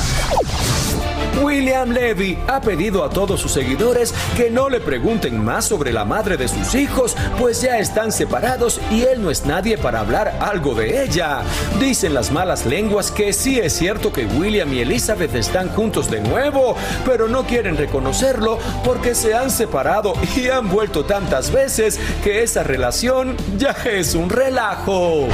William 1.42 1.90
Levy 1.90 2.38
ha 2.48 2.61
pedido 2.61 3.04
a 3.04 3.11
todos 3.11 3.40
sus 3.40 3.52
seguidores 3.52 4.14
que 4.37 4.50
no 4.50 4.68
le 4.68 4.80
pregunten 4.80 5.42
más 5.42 5.66
sobre 5.66 5.92
la 5.92 6.04
madre 6.04 6.37
de 6.37 6.48
sus 6.48 6.74
hijos, 6.74 7.16
pues 7.38 7.62
ya 7.62 7.78
están 7.78 8.12
separados 8.12 8.80
y 8.90 9.02
él 9.02 9.22
no 9.22 9.30
es 9.30 9.44
nadie 9.44 9.76
para 9.78 10.00
hablar 10.00 10.38
algo 10.40 10.74
de 10.74 11.04
ella. 11.04 11.42
Dicen 11.80 12.14
las 12.14 12.30
malas 12.30 12.66
lenguas 12.66 13.11
que 13.11 13.32
sí 13.32 13.58
es 13.58 13.72
cierto 13.72 14.12
que 14.12 14.26
William 14.26 14.72
y 14.72 14.80
Elizabeth 14.80 15.35
están 15.35 15.68
juntos 15.70 16.11
de 16.11 16.20
nuevo, 16.20 16.76
pero 17.04 17.28
no 17.28 17.44
quieren 17.44 17.76
reconocerlo 17.76 18.58
porque 18.85 19.14
se 19.14 19.35
han 19.35 19.50
separado 19.50 20.14
y 20.37 20.48
han 20.48 20.70
vuelto 20.70 21.04
tantas 21.04 21.52
veces 21.52 21.98
que 22.22 22.42
esa 22.42 22.62
relación 22.62 23.37
ya 23.58 23.76
es 23.85 24.14
un 24.14 24.30
relajo. 24.30 25.28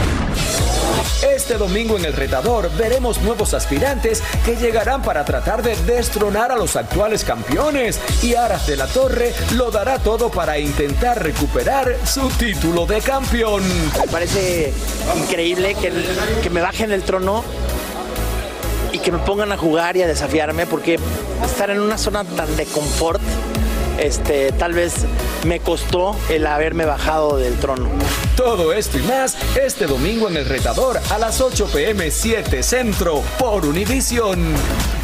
Este 1.22 1.58
domingo 1.58 1.96
en 1.96 2.04
el 2.04 2.12
retador 2.12 2.70
veremos 2.76 3.20
nuevos 3.22 3.52
aspirantes 3.52 4.22
que 4.44 4.54
llegarán 4.54 5.02
para 5.02 5.24
tratar 5.24 5.64
de 5.64 5.74
destronar 5.74 6.52
a 6.52 6.56
los 6.56 6.76
actuales 6.76 7.24
campeones 7.24 7.98
y 8.22 8.34
Aras 8.34 8.68
de 8.68 8.76
la 8.76 8.86
Torre 8.86 9.34
lo 9.56 9.72
dará 9.72 9.98
todo 9.98 10.30
para 10.30 10.60
intentar 10.60 11.20
recuperar 11.20 11.96
su 12.04 12.28
título 12.28 12.86
de 12.86 13.00
campeón. 13.00 13.62
Me 13.98 14.06
parece 14.12 14.72
increíble 15.16 15.74
que, 15.74 15.92
que 16.40 16.50
me 16.50 16.60
bajen 16.60 16.92
el 16.92 17.02
trono 17.02 17.42
y 18.92 19.00
que 19.00 19.10
me 19.10 19.18
pongan 19.18 19.50
a 19.50 19.56
jugar 19.56 19.96
y 19.96 20.02
a 20.02 20.06
desafiarme 20.06 20.66
porque 20.66 21.00
estar 21.44 21.68
en 21.70 21.80
una 21.80 21.98
zona 21.98 22.22
tan 22.22 22.56
de 22.56 22.64
confort 22.66 23.20
este, 23.98 24.52
tal 24.52 24.72
vez 24.72 24.94
me 25.46 25.60
costó 25.60 26.16
el 26.28 26.46
haberme 26.46 26.84
bajado 26.84 27.36
del 27.36 27.54
trono. 27.58 27.88
Todo 28.36 28.72
esto 28.72 28.98
y 28.98 29.02
más 29.02 29.36
este 29.56 29.86
domingo 29.86 30.28
en 30.28 30.36
el 30.36 30.46
retador 30.46 31.00
a 31.10 31.18
las 31.18 31.40
8 31.40 31.68
pm 31.72 32.10
7 32.10 32.62
Centro 32.62 33.22
por 33.38 33.66
Univision. 33.66 34.97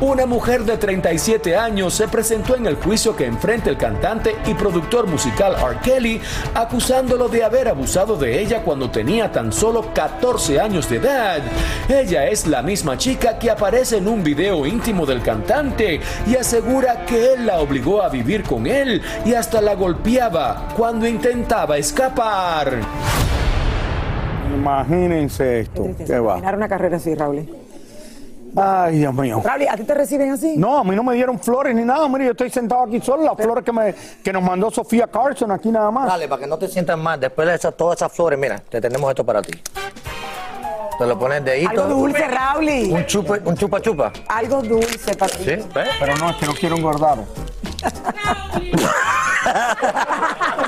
Una 0.00 0.26
mujer 0.26 0.62
de 0.62 0.76
37 0.76 1.56
años 1.56 1.92
se 1.92 2.06
presentó 2.06 2.54
en 2.54 2.66
el 2.66 2.76
juicio 2.76 3.16
que 3.16 3.26
enfrenta 3.26 3.68
el 3.68 3.76
cantante 3.76 4.36
y 4.46 4.54
productor 4.54 5.08
musical 5.08 5.56
R. 5.60 5.80
Kelly, 5.82 6.20
acusándolo 6.54 7.28
de 7.28 7.42
haber 7.42 7.66
abusado 7.66 8.16
de 8.16 8.40
ella 8.40 8.62
cuando 8.62 8.92
tenía 8.92 9.32
tan 9.32 9.52
solo 9.52 9.92
14 9.92 10.60
años 10.60 10.88
de 10.88 10.98
edad. 10.98 11.40
Ella 11.88 12.28
es 12.28 12.46
la 12.46 12.62
misma 12.62 12.96
chica 12.96 13.40
que 13.40 13.50
aparece 13.50 13.96
en 13.96 14.06
un 14.06 14.22
video 14.22 14.64
íntimo 14.66 15.04
del 15.04 15.20
cantante 15.20 15.98
y 16.28 16.36
asegura 16.36 17.04
que 17.04 17.32
él 17.32 17.46
la 17.46 17.58
obligó 17.58 18.00
a 18.00 18.08
vivir 18.08 18.44
con 18.44 18.68
él 18.68 19.02
y 19.24 19.34
hasta 19.34 19.60
la 19.60 19.74
golpeaba 19.74 20.68
cuando 20.76 21.08
intentaba 21.08 21.76
escapar. 21.76 22.78
Imagínense 24.54 25.60
esto. 25.60 25.88
¿Qué 26.06 26.20
va? 26.20 26.36
Una 26.36 26.68
carrera 26.68 26.98
así, 26.98 27.16
Raúl. 27.16 27.67
Ay, 28.56 28.98
Dios 28.98 29.14
mío. 29.14 29.40
Raúl, 29.44 29.66
¿a 29.68 29.76
ti 29.76 29.84
te 29.84 29.94
reciben 29.94 30.32
así? 30.32 30.56
No, 30.56 30.78
a 30.78 30.84
mí 30.84 30.96
no 30.96 31.02
me 31.02 31.14
dieron 31.14 31.38
flores 31.38 31.74
ni 31.74 31.84
nada. 31.84 32.08
Mire, 32.08 32.26
yo 32.26 32.30
estoy 32.32 32.50
sentado 32.50 32.84
aquí 32.84 33.00
solo. 33.00 33.22
Las 33.22 33.36
flores 33.36 33.64
que, 33.64 33.72
me, 33.72 33.94
que 34.22 34.32
nos 34.32 34.42
mandó 34.42 34.70
Sofía 34.70 35.06
Carson 35.06 35.52
aquí 35.52 35.70
nada 35.70 35.90
más. 35.90 36.06
Dale, 36.06 36.28
para 36.28 36.40
que 36.40 36.46
no 36.46 36.58
te 36.58 36.68
sientas 36.68 36.98
mal. 36.98 37.20
Después 37.20 37.48
de 37.48 37.54
esas, 37.54 37.76
todas 37.76 37.98
esas 37.98 38.12
flores, 38.12 38.38
mira, 38.38 38.60
te 38.68 38.80
tenemos 38.80 39.08
esto 39.10 39.24
para 39.24 39.42
ti. 39.42 39.60
Te 40.98 41.06
lo 41.06 41.18
pones 41.18 41.44
de 41.44 41.64
Algo 41.64 41.84
dulce, 41.84 42.26
Raúl. 42.26 42.68
Un 42.90 43.06
chupa, 43.06 43.38
un 43.44 43.56
chupa 43.56 43.80
chupa. 43.80 44.12
Algo 44.28 44.62
dulce 44.62 45.14
para 45.14 45.32
ti. 45.32 45.44
¿Sí? 45.44 45.50
¿Ves? 45.74 45.88
Pero 46.00 46.16
no, 46.16 46.30
es 46.30 46.36
que 46.36 46.46
no 46.46 46.54
quiero 46.54 46.76
engordar. 46.76 47.18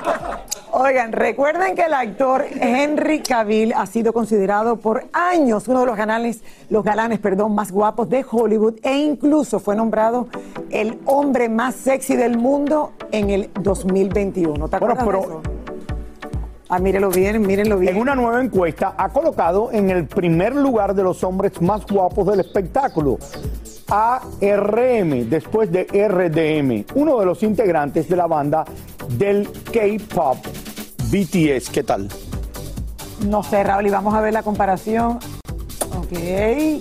Oigan, 0.82 1.12
recuerden 1.12 1.74
que 1.74 1.82
el 1.82 1.92
actor 1.92 2.46
Henry 2.58 3.20
Cavill 3.20 3.74
ha 3.76 3.84
sido 3.84 4.14
considerado 4.14 4.76
por 4.76 5.04
años 5.12 5.68
uno 5.68 5.80
de 5.80 5.86
los 5.86 5.94
galanes, 5.94 6.42
los 6.70 6.82
galanes, 6.82 7.18
perdón, 7.18 7.54
más 7.54 7.70
guapos 7.70 8.08
de 8.08 8.24
Hollywood 8.28 8.76
e 8.82 8.96
incluso 8.96 9.60
fue 9.60 9.76
nombrado 9.76 10.28
el 10.70 10.98
hombre 11.04 11.50
más 11.50 11.74
sexy 11.74 12.16
del 12.16 12.38
mundo 12.38 12.92
en 13.12 13.28
el 13.28 13.50
2021. 13.60 14.68
¿Te 14.70 14.78
Bueno, 14.78 14.94
acuerdas 14.94 15.04
pero- 15.04 15.18
de 15.20 15.26
eso? 15.26 15.42
Ah, 16.70 16.78
mírenlo 16.78 17.10
bien, 17.10 17.42
mírenlo 17.42 17.76
bien. 17.78 17.96
En 17.96 18.00
una 18.00 18.14
nueva 18.14 18.40
encuesta 18.42 18.94
ha 18.96 19.10
colocado 19.10 19.70
en 19.72 19.90
el 19.90 20.06
primer 20.06 20.54
lugar 20.54 20.94
de 20.94 21.02
los 21.02 21.22
hombres 21.24 21.60
más 21.60 21.84
guapos 21.84 22.26
del 22.26 22.40
espectáculo. 22.40 23.18
ARM, 23.90 25.28
después 25.28 25.70
de 25.72 25.88
RDM, 25.92 26.86
uno 26.94 27.18
de 27.18 27.26
los 27.26 27.42
integrantes 27.42 28.08
de 28.08 28.14
la 28.16 28.28
banda 28.28 28.64
del 29.18 29.48
K-pop 29.72 30.36
BTS. 31.10 31.70
¿Qué 31.70 31.82
tal? 31.82 32.08
No 33.26 33.42
sé, 33.42 33.62
Raúl, 33.64 33.86
y 33.86 33.90
vamos 33.90 34.14
a 34.14 34.20
ver 34.20 34.32
la 34.32 34.42
comparación. 34.42 35.18
Ok. 35.96 36.80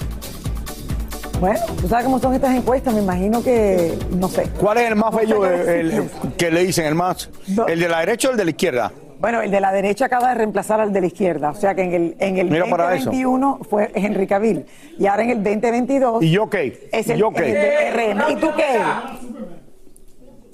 Bueno, 1.39 1.60
tú 1.82 1.88
sabes 1.88 2.04
cómo 2.06 2.20
son 2.20 2.34
estas 2.34 2.54
encuestas, 2.56 2.94
me 2.94 3.02
imagino 3.02 3.42
que, 3.42 3.98
no 4.12 4.28
sé. 4.28 4.50
¿Cuál 4.60 4.78
es 4.80 4.89
el 4.89 4.96
más 4.98 5.12
No 5.13 5.18
bello 5.20 5.46
el- 5.46 5.92
el- 5.92 6.10
que 6.38 6.52
le 6.52 6.63
dicen? 6.65 6.86
¿El 6.86 6.96
más? 6.96 7.30
¿El 7.68 7.80
de 7.80 7.88
la 7.88 8.00
derecha 8.02 8.28
o 8.28 8.32
el 8.32 8.38
de 8.38 8.44
la 8.46 8.52
izquierda? 8.52 8.92
Bueno, 9.22 9.42
el 9.42 9.52
de 9.52 9.60
la 9.62 9.72
derecha 9.72 10.06
acaba 10.06 10.30
de 10.30 10.36
reemplazar 10.36 10.80
al 10.82 10.92
de 10.94 11.02
la 11.02 11.08
izquierda. 11.08 11.50
O 11.52 11.56
sea 11.56 11.76
que 11.76 11.84
en 11.84 11.94
el, 11.94 12.15
en 12.20 12.38
el 12.38 12.50
Mira 12.50 12.65
para 12.70 12.94
eso. 12.96 13.06
2021 13.06 13.60
fue 13.70 13.92
Henry 13.94 14.28
Cavill. 14.28 14.65
Y 14.98 15.08
ahora 15.08 15.24
en 15.24 15.30
el 15.32 15.44
2022 15.44 16.24
¿Y 16.24 16.32
yo 16.32 16.50
qué? 16.50 16.88
es 16.92 17.08
¿Y 17.08 17.12
el, 17.13 17.18
yo 17.20 17.32
qué? 17.34 17.48
el 17.48 17.54
de 17.54 18.13
RM. 18.13 18.32
¿Y 18.32 18.36
tú 18.38 18.48
qué? 18.56 18.80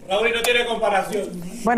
Raúl 0.07 0.29
no 0.35 0.41
tiene 0.43 0.65
comparación. 0.65 1.23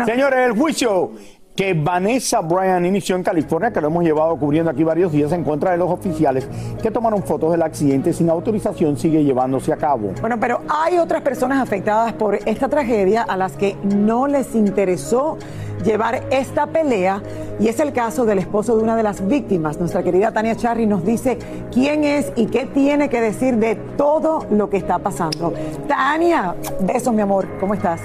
Señores, 0.06 0.38
el 0.46 0.52
juicio 0.52 1.12
que 1.58 1.74
Vanessa 1.74 2.40
Bryan 2.40 2.86
inició 2.86 3.16
en 3.16 3.24
California, 3.24 3.72
que 3.72 3.80
lo 3.80 3.88
hemos 3.88 4.04
llevado 4.04 4.36
cubriendo 4.36 4.70
aquí 4.70 4.84
varios 4.84 5.10
días 5.10 5.32
en 5.32 5.42
contra 5.42 5.72
de 5.72 5.76
los 5.76 5.90
oficiales 5.90 6.46
que 6.80 6.92
tomaron 6.92 7.24
fotos 7.24 7.50
del 7.50 7.62
accidente 7.62 8.12
sin 8.12 8.30
autorización, 8.30 8.96
sigue 8.96 9.24
llevándose 9.24 9.72
a 9.72 9.76
cabo. 9.76 10.12
Bueno, 10.20 10.38
pero 10.38 10.60
hay 10.68 10.98
otras 10.98 11.20
personas 11.22 11.60
afectadas 11.60 12.12
por 12.12 12.36
esta 12.46 12.68
tragedia 12.68 13.24
a 13.24 13.36
las 13.36 13.56
que 13.56 13.76
no 13.82 14.28
les 14.28 14.54
interesó 14.54 15.36
llevar 15.84 16.22
esta 16.30 16.68
pelea 16.68 17.24
y 17.58 17.66
es 17.66 17.80
el 17.80 17.92
caso 17.92 18.24
del 18.24 18.38
esposo 18.38 18.76
de 18.76 18.84
una 18.84 18.94
de 18.94 19.02
las 19.02 19.26
víctimas. 19.26 19.80
Nuestra 19.80 20.04
querida 20.04 20.30
Tania 20.30 20.54
Charry 20.54 20.86
nos 20.86 21.04
dice 21.04 21.38
quién 21.72 22.04
es 22.04 22.30
y 22.36 22.46
qué 22.46 22.66
tiene 22.66 23.08
que 23.08 23.20
decir 23.20 23.56
de 23.56 23.74
todo 23.96 24.46
lo 24.52 24.70
que 24.70 24.76
está 24.76 25.00
pasando. 25.00 25.52
Tania, 25.88 26.54
besos 26.82 27.12
mi 27.12 27.22
amor, 27.22 27.48
¿cómo 27.58 27.74
estás? 27.74 28.00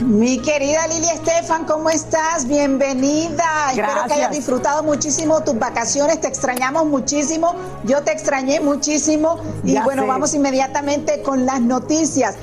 Mi 0.00 0.38
querida 0.42 0.86
Lili 0.88 1.06
Estefan, 1.08 1.64
¿cómo 1.64 1.88
estás? 1.88 2.46
Bienvenida. 2.46 3.70
Espero 3.70 3.88
que 3.88 3.94
Gracias. 3.94 4.12
hayas 4.12 4.30
disfrutado 4.32 4.82
muchísimo 4.82 5.42
tus 5.42 5.58
vacaciones. 5.58 6.20
Te 6.20 6.28
extrañamos 6.28 6.84
muchísimo. 6.86 7.54
Yo 7.84 8.02
te 8.02 8.12
extrañé 8.12 8.60
muchísimo. 8.60 9.38
Y 9.64 9.72
Ya 9.72 9.84
bueno, 9.84 10.02
sé. 10.02 10.08
vamos 10.08 10.34
inmediatamente 10.34 11.22
con 11.22 11.46
las 11.46 11.60
noticias. 11.62 12.34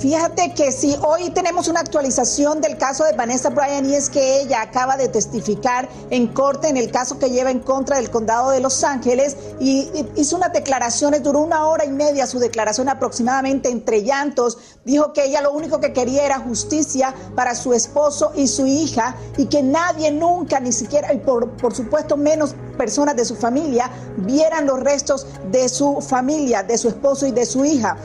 Fíjate 0.00 0.54
que 0.54 0.72
sí, 0.72 0.96
hoy 1.02 1.28
tenemos 1.28 1.68
una 1.68 1.80
actualización 1.80 2.62
del 2.62 2.78
caso 2.78 3.04
de 3.04 3.12
Vanessa 3.12 3.50
Bryan 3.50 3.84
y 3.84 3.96
es 3.96 4.08
que 4.08 4.40
ella 4.40 4.62
acaba 4.62 4.96
de 4.96 5.08
testificar 5.08 5.90
en 6.08 6.28
corte 6.28 6.68
en 6.68 6.78
el 6.78 6.90
caso 6.90 7.18
que 7.18 7.28
lleva 7.28 7.50
en 7.50 7.60
contra 7.60 7.96
del 7.96 8.08
condado 8.08 8.50
de 8.50 8.60
Los 8.60 8.82
Ángeles 8.82 9.36
y 9.60 9.90
hizo 10.16 10.36
unas 10.36 10.54
declaraciones, 10.54 11.22
duró 11.22 11.40
una 11.40 11.66
hora 11.66 11.84
y 11.84 11.90
media 11.90 12.26
su 12.26 12.38
declaración 12.38 12.88
aproximadamente 12.88 13.68
entre 13.68 14.02
llantos. 14.02 14.56
Dijo 14.86 15.12
que 15.12 15.26
ella 15.26 15.42
lo 15.42 15.52
único 15.52 15.80
que 15.80 15.92
quería 15.92 16.24
era 16.24 16.38
justicia 16.38 17.14
para 17.36 17.54
su 17.54 17.74
esposo 17.74 18.32
y 18.34 18.48
su 18.48 18.66
hija 18.66 19.16
y 19.36 19.46
que 19.46 19.62
nadie 19.62 20.10
nunca, 20.10 20.60
ni 20.60 20.72
siquiera, 20.72 21.12
y 21.12 21.18
por, 21.18 21.50
por 21.58 21.74
supuesto 21.74 22.16
menos 22.16 22.54
personas 22.78 23.16
de 23.16 23.26
su 23.26 23.36
familia, 23.36 23.90
vieran 24.16 24.64
los 24.64 24.80
restos 24.80 25.26
de 25.50 25.68
su 25.68 26.00
familia, 26.00 26.62
de 26.62 26.78
su 26.78 26.88
esposo 26.88 27.26
y 27.26 27.32
de 27.32 27.44
su 27.44 27.66
hija. 27.66 27.98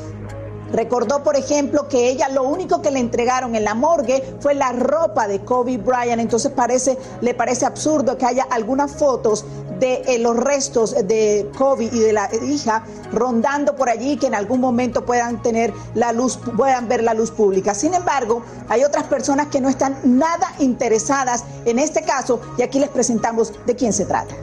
Recordó, 0.76 1.24
por 1.24 1.38
ejemplo, 1.38 1.88
que 1.88 2.10
ella 2.10 2.28
lo 2.28 2.44
único 2.44 2.82
que 2.82 2.92
le 2.92 3.00
entregaron 3.00 3.56
en 3.56 3.64
la 3.64 3.76
morgue 3.76 4.22
fue 4.42 4.56
la 4.56 4.74
ropa 4.74 5.26
de 5.26 5.40
Kobe 5.40 5.78
Bryant. 5.78 6.22
Entonces 6.22 6.52
parece, 6.52 6.98
le 7.22 7.34
parece 7.34 7.66
absurdo 7.66 8.18
que 8.18 8.26
haya 8.26 8.46
algunas 8.50 8.92
fotos 8.92 9.46
de 9.80 10.02
eh, 10.06 10.20
los 10.20 10.36
restos 10.36 10.94
de 11.08 11.50
Kobe 11.58 11.86
y 11.86 12.00
de 12.00 12.12
la 12.12 12.30
hija 12.44 12.84
rondando 13.14 13.78
por 13.78 13.88
allí 13.90 14.18
que 14.18 14.28
en 14.28 14.36
algún 14.36 14.60
momento 14.60 15.06
puedan 15.06 15.42
tener 15.42 15.74
la 15.94 16.12
luz, 16.12 16.38
puedan 16.58 16.90
ver 16.90 17.04
la 17.04 17.14
luz 17.14 17.32
pública. 17.32 17.74
Sin 17.74 17.94
embargo, 17.94 18.42
hay 18.68 18.84
otras 18.84 19.06
personas 19.06 19.48
que 19.48 19.62
no 19.62 19.70
están 19.70 19.98
nada 20.04 20.52
interesadas 20.60 21.46
en 21.64 21.80
este 21.80 22.02
caso 22.02 22.42
y 22.58 22.64
aquí 22.64 22.80
les 22.80 22.90
presentamos 22.90 23.54
de 23.66 23.76
quién 23.76 23.94
se 23.94 24.04
trata. 24.04 24.36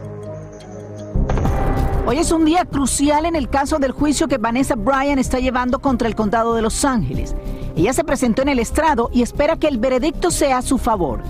Hoy 2.04 2.18
es 2.18 2.32
un 2.32 2.44
día 2.44 2.64
crucial 2.64 3.26
en 3.26 3.36
el 3.36 3.48
caso 3.48 3.78
del 3.78 3.92
juicio 3.92 4.26
que 4.26 4.36
Vanessa 4.36 4.74
Bryan 4.74 5.20
está 5.20 5.38
llevando 5.38 5.78
contra 5.78 6.08
el 6.08 6.16
condado 6.16 6.54
de 6.54 6.62
Los 6.62 6.84
Ángeles. 6.84 7.36
Ella 7.76 7.92
se 7.92 8.02
presentó 8.02 8.42
en 8.42 8.48
el 8.48 8.58
estrado 8.58 9.08
y 9.12 9.22
espera 9.22 9.56
que 9.56 9.68
el 9.68 9.78
veredicto 9.78 10.32
sea 10.32 10.58
a 10.58 10.62
su 10.62 10.78
favor. 10.78 11.20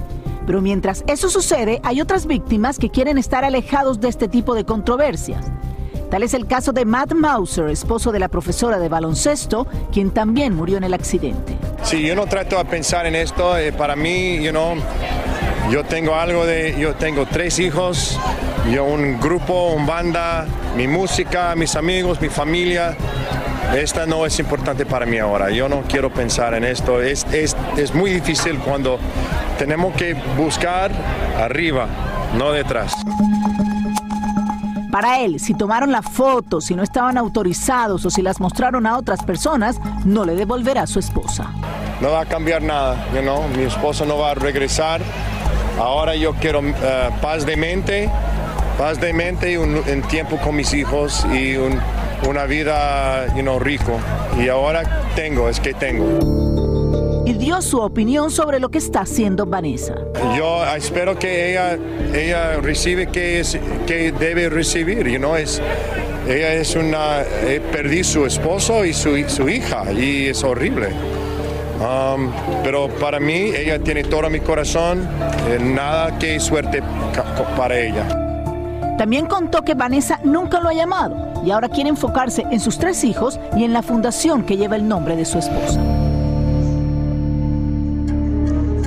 Pero 0.47 0.63
mientras 0.63 1.05
eso 1.07 1.29
sucede, 1.29 1.81
hay 1.85 2.01
otras 2.01 2.27
víctimas 2.27 2.79
que 2.79 2.89
quieren 2.91 3.19
estar 3.19 3.45
alejados 3.45 4.01
de 4.01 4.09
este 4.09 4.29
tipo 4.29 4.55
de 4.55 4.65
controversias. 4.65 5.45
Tal 6.11 6.23
es 6.23 6.33
el 6.33 6.47
caso 6.47 6.73
de 6.73 6.87
Matt 6.87 7.13
Mauser, 7.13 7.69
esposo 7.69 8.11
de 8.11 8.19
la 8.19 8.29
profesora 8.29 8.79
de 8.79 8.89
baloncesto, 8.89 9.67
quien 9.93 10.11
también 10.11 10.55
murió 10.55 10.79
en 10.79 10.85
el 10.85 10.95
accidente. 10.95 11.57
Sí, 11.83 12.03
yo 12.03 12.17
no 12.17 12.27
trato 12.27 12.57
de 12.57 12.65
pensar 12.65 13.07
en 13.07 13.15
esto. 13.15 13.57
eh, 13.59 13.73
para 13.73 13.95
mí, 13.95 14.43
you 14.43 14.51
know, 14.51 14.75
yo 15.71 15.85
tengo 15.85 16.15
algo 16.15 16.45
de, 16.45 16.77
yo 16.79 16.95
tengo 16.95 17.27
tres 17.27 17.59
hijos, 17.59 18.19
yo 18.71 18.85
un 18.85 19.21
grupo, 19.21 19.73
un 19.73 19.87
banda, 19.87 20.47
mi 20.77 20.87
música, 20.89 21.55
mis 21.55 21.77
amigos, 21.77 22.21
mi 22.21 22.29
familia. 22.29 22.97
Esta 23.75 24.05
no 24.05 24.27
es 24.27 24.39
importante 24.39 24.85
para 24.85 25.07
mí 25.07 25.19
ahora. 25.19 25.51
Yo 25.51 25.69
no 25.69 25.83
quiero 25.83 26.13
pensar 26.13 26.53
en 26.55 26.65
esto. 26.65 27.01
Es, 27.01 27.25
es, 27.33 27.57
es 27.77 27.95
muy 27.95 28.11
difícil 28.11 28.59
cuando 28.59 28.99
tenemos 29.59 29.95
que 29.95 30.15
buscar 30.37 30.91
arriba, 31.39 31.87
no 32.37 32.53
detrás. 32.53 32.95
Para 34.93 35.21
él, 35.21 35.41
si 35.41 35.55
tomaron 35.55 35.91
la 35.91 36.03
foto, 36.03 36.61
si 36.61 36.75
no 36.75 36.83
estaban 36.83 37.17
autorizados 37.17 38.05
o 38.05 38.11
si 38.11 38.21
las 38.21 38.41
mostraron 38.41 38.87
a 38.87 38.99
otras 38.99 39.25
personas, 39.25 39.81
no 40.05 40.27
le 40.27 40.35
devolverá 40.35 40.83
a 40.83 40.87
su 40.87 40.99
esposa. 40.99 41.47
No 42.03 42.11
va 42.11 42.21
a 42.21 42.27
cambiar 42.27 42.61
nada, 42.63 43.09
you 43.15 43.23
know? 43.23 43.49
mi 43.57 43.63
esposo 43.63 44.05
no 44.05 44.19
va 44.19 44.33
a 44.33 44.35
regresar. 44.35 45.01
Ahora 45.79 46.15
yo 46.15 46.35
quiero 46.35 46.61
eh, 46.61 46.73
paz 47.21 47.45
de 47.47 47.57
mente, 47.57 48.09
paz 48.79 49.01
de 49.01 49.13
mente 49.13 49.53
y 49.53 49.57
un, 49.57 49.77
un 49.77 50.03
tiempo 50.09 50.37
con 50.39 50.57
mis 50.57 50.73
hijos 50.75 51.27
y 51.33 51.57
un- 51.57 51.81
una 52.29 52.45
vida 52.45 53.27
you 53.35 53.43
know, 53.43 53.59
rico. 53.59 53.99
Y 54.39 54.49
ahora 54.49 54.83
tengo, 55.17 55.49
es 55.49 55.59
que 55.59 55.75
tengo. 55.75 57.23
Y 57.27 57.33
dio 57.35 57.61
su 57.63 57.81
opinión 57.81 58.31
sobre 58.31 58.61
lo 58.61 58.69
que 58.69 58.79
está 58.79 59.01
haciendo 59.01 59.45
Vanessa. 59.47 59.95
Yo 60.37 60.65
espero 60.77 61.19
que 61.19 61.51
ella, 61.51 61.77
ella 62.15 62.57
recibe 62.61 63.09
que, 63.09 63.41
es, 63.41 63.59
que 63.87 64.13
debe 64.13 64.49
recibir, 64.51 65.09
you 65.09 65.19
know, 65.19 65.35
es, 65.37 65.61
ella 66.29 66.53
es 66.55 66.77
una, 66.77 67.23
eh, 67.23 67.61
perdí 67.73 68.05
su 68.05 68.25
esposo 68.27 68.85
y 68.85 68.93
su, 68.95 69.29
su 69.29 69.49
hija 69.49 69.85
y 69.93 70.29
es 70.29 70.45
horrible. 70.45 70.91
Um, 71.81 72.31
pero 72.63 72.89
para 72.89 73.19
mí 73.19 73.53
ella 73.57 73.79
tiene 73.79 74.05
todo 74.05 74.29
mi 74.31 74.41
corazón, 74.41 75.09
eh, 75.49 75.59
nada 75.61 76.19
que 76.19 76.39
suerte 76.39 76.83
para 77.57 77.79
ella. 77.79 78.07
También 78.99 79.27
contó 79.27 79.63
que 79.63 79.75
Vanessa 79.75 80.21
nunca 80.23 80.61
lo 80.61 80.69
ha 80.69 80.75
llamado 80.75 81.33
y 81.45 81.51
ahora 81.51 81.69
quiere 81.69 81.91
enfocarse 81.91 82.45
en 82.51 82.61
sus 82.61 82.79
tres 82.79 83.03
hijos 83.05 83.41
y 83.57 83.65
en 83.65 83.73
la 83.73 83.83
fundación 83.83 84.45
que 84.45 84.57
lleva 84.57 84.77
el 84.77 84.87
nombre 84.87 85.17
de 85.17 85.25
su 85.25 85.39
esposa. 85.39 85.81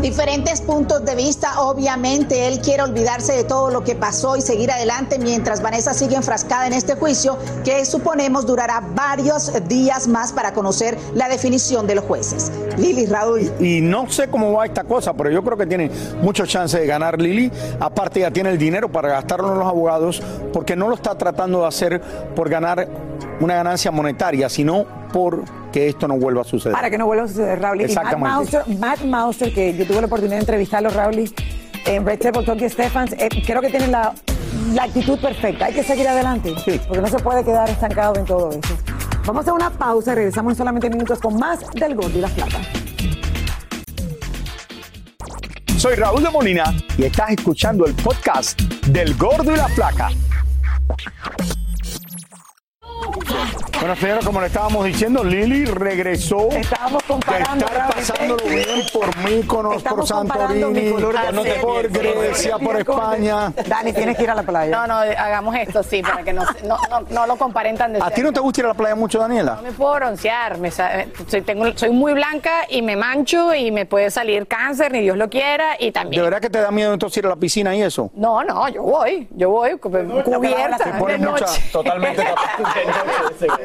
Diferentes 0.05 0.61
puntos 0.61 1.03
de 1.03 1.15
vista, 1.15 1.61
obviamente 1.61 2.47
él 2.47 2.59
quiere 2.59 2.83
olvidarse 2.83 3.33
de 3.33 3.43
todo 3.43 3.71
lo 3.71 3.83
que 3.83 3.95
pasó 3.95 4.37
y 4.37 4.41
seguir 4.41 4.69
adelante 4.69 5.17
mientras 5.17 5.63
Vanessa 5.63 5.95
sigue 5.95 6.15
enfrascada 6.15 6.67
en 6.67 6.73
este 6.73 6.93
juicio 6.93 7.39
que 7.63 7.83
suponemos 7.85 8.45
durará 8.45 8.83
varios 8.93 9.51
días 9.67 10.07
más 10.07 10.31
para 10.31 10.53
conocer 10.53 10.95
la 11.15 11.27
definición 11.27 11.87
de 11.87 11.95
los 11.95 12.05
jueces. 12.05 12.51
Lili 12.77 13.07
Raúl. 13.07 13.51
Y 13.59 13.81
no 13.81 14.07
sé 14.07 14.27
cómo 14.27 14.53
va 14.53 14.67
esta 14.67 14.83
cosa, 14.83 15.15
pero 15.15 15.31
yo 15.31 15.43
creo 15.43 15.57
que 15.57 15.65
tiene 15.65 15.89
muchas 16.21 16.49
chances 16.49 16.81
de 16.81 16.85
ganar 16.85 17.19
Lili. 17.19 17.51
Aparte, 17.79 18.19
ya 18.19 18.29
tiene 18.29 18.51
el 18.51 18.59
dinero 18.59 18.91
para 18.91 19.09
gastarlo 19.09 19.53
en 19.53 19.57
los 19.57 19.67
abogados, 19.67 20.21
porque 20.53 20.75
no 20.75 20.87
lo 20.87 20.93
está 20.93 21.17
tratando 21.17 21.61
de 21.61 21.67
hacer 21.67 21.99
por 22.35 22.47
ganar 22.47 22.87
una 23.39 23.55
ganancia 23.55 23.89
monetaria, 23.89 24.49
sino 24.49 24.85
por 25.11 25.43
que 25.71 25.87
esto 25.87 26.07
no 26.07 26.17
vuelva 26.17 26.41
a 26.41 26.45
suceder. 26.45 26.73
Para 26.73 26.89
que 26.89 26.97
no 26.97 27.05
vuelva 27.05 27.25
a 27.25 27.27
suceder, 27.27 27.61
Raúl. 27.61 27.77
Y 27.77 27.81
Matt 27.81 27.89
Exactamente. 27.89 28.29
Mauser, 28.29 28.77
Matt 28.79 29.01
Mauser, 29.03 29.53
que 29.53 29.75
yo 29.75 29.85
tuve 29.85 30.01
la 30.01 30.07
oportunidad 30.07 30.37
de 30.37 30.41
entrevistarlo, 30.41 30.89
Raúl, 30.89 31.29
en 31.85 32.05
Red 32.05 32.19
Table 32.19 32.43
Talk 32.45 32.61
y 32.61 32.69
Stephens, 32.69 33.13
eh, 33.13 33.29
creo 33.45 33.61
que 33.61 33.69
tiene 33.69 33.87
la, 33.87 34.13
la 34.73 34.83
actitud 34.83 35.19
perfecta. 35.19 35.65
Hay 35.65 35.73
que 35.73 35.83
seguir 35.83 36.07
adelante, 36.07 36.53
porque 36.87 37.01
no 37.01 37.07
se 37.07 37.19
puede 37.19 37.43
quedar 37.43 37.69
estancado 37.69 38.15
en 38.15 38.25
todo 38.25 38.49
eso. 38.49 38.75
Vamos 39.25 39.39
a 39.39 39.41
hacer 39.41 39.53
una 39.53 39.69
pausa 39.71 40.11
y 40.11 40.15
regresamos 40.15 40.53
en 40.53 40.57
solamente 40.57 40.89
minutos 40.89 41.19
con 41.19 41.35
más 41.37 41.59
del 41.73 41.95
Gordo 41.95 42.17
y 42.17 42.21
la 42.21 42.29
Plata. 42.29 42.59
Soy 45.77 45.95
Raúl 45.95 46.23
de 46.23 46.29
Molina 46.29 46.73
y 46.97 47.03
estás 47.03 47.31
escuchando 47.31 47.85
el 47.85 47.93
podcast 47.95 48.59
del 48.87 49.15
Gordo 49.15 49.53
y 49.53 49.57
la 49.57 49.67
Placa. 49.67 50.09
Bueno, 53.79 53.95
señora, 53.97 54.21
como 54.25 54.41
le 54.41 54.47
estábamos 54.47 54.85
diciendo, 54.85 55.23
Lili 55.23 55.65
regresó. 55.65 56.49
Estábamos 56.51 57.03
comparando, 57.03 57.65
de 57.65 57.71
estar 57.71 57.93
pasándolo 57.93 58.43
bien 58.45 58.65
por 58.91 59.05
por 59.45 59.75
Estamos 59.75 60.11
comparando 60.11 60.69
mi 60.71 60.89
Santorini, 60.89 61.43
de 61.43 61.53
por 61.61 61.89
Grecia, 61.89 62.57
por 62.57 62.77
España. 62.77 63.51
Dani, 63.67 63.93
tienes 63.93 64.17
que 64.17 64.23
ir 64.23 64.29
a 64.31 64.35
la 64.35 64.43
playa. 64.43 64.71
No, 64.75 64.87
no, 64.87 64.95
hagamos 64.99 65.55
esto, 65.55 65.83
sí, 65.83 66.01
para 66.01 66.23
que 66.23 66.33
no, 66.33 66.43
no, 66.63 66.77
no, 66.89 67.01
no 67.09 67.27
lo 67.27 67.35
comparen 67.35 67.77
tan 67.77 67.93
de 67.93 67.99
¿A 68.01 68.09
ti 68.09 68.21
no 68.21 68.31
te 68.33 68.39
gusta 68.39 68.61
ir 68.61 68.65
a 68.65 68.69
la 68.69 68.73
playa 68.73 68.95
mucho, 68.95 69.19
Daniela? 69.19 69.55
No 69.55 69.61
me 69.61 69.71
puedo 69.71 69.93
broncear, 69.93 70.57
me 70.57 70.71
sa- 70.71 71.05
soy, 71.27 71.41
tengo, 71.41 71.65
soy 71.77 71.89
muy 71.91 72.13
blanca 72.13 72.61
y 72.69 72.81
me 72.81 72.95
mancho 72.95 73.53
y 73.53 73.71
me 73.71 73.85
puede 73.85 74.09
salir 74.09 74.47
cáncer, 74.47 74.91
ni 74.93 75.01
Dios 75.01 75.17
lo 75.17 75.29
quiera, 75.29 75.75
y 75.79 75.85
¿De 75.87 75.91
también... 75.91 76.23
verdad 76.23 76.39
que 76.39 76.49
te 76.49 76.59
da 76.61 76.71
miedo 76.71 76.93
entonces 76.93 77.17
ir 77.17 77.25
a 77.25 77.29
la 77.29 77.35
piscina 77.35 77.75
y 77.75 77.81
eso? 77.83 78.09
No, 78.15 78.43
no, 78.43 78.67
yo 78.69 78.81
voy, 78.81 79.27
yo 79.31 79.49
voy 79.49 79.77
cu- 79.77 79.91
cubierta 79.91 80.77
Te 80.83 80.91
pones 80.93 81.19
de 81.21 81.27
mucha- 81.27 81.45
noche. 81.45 81.61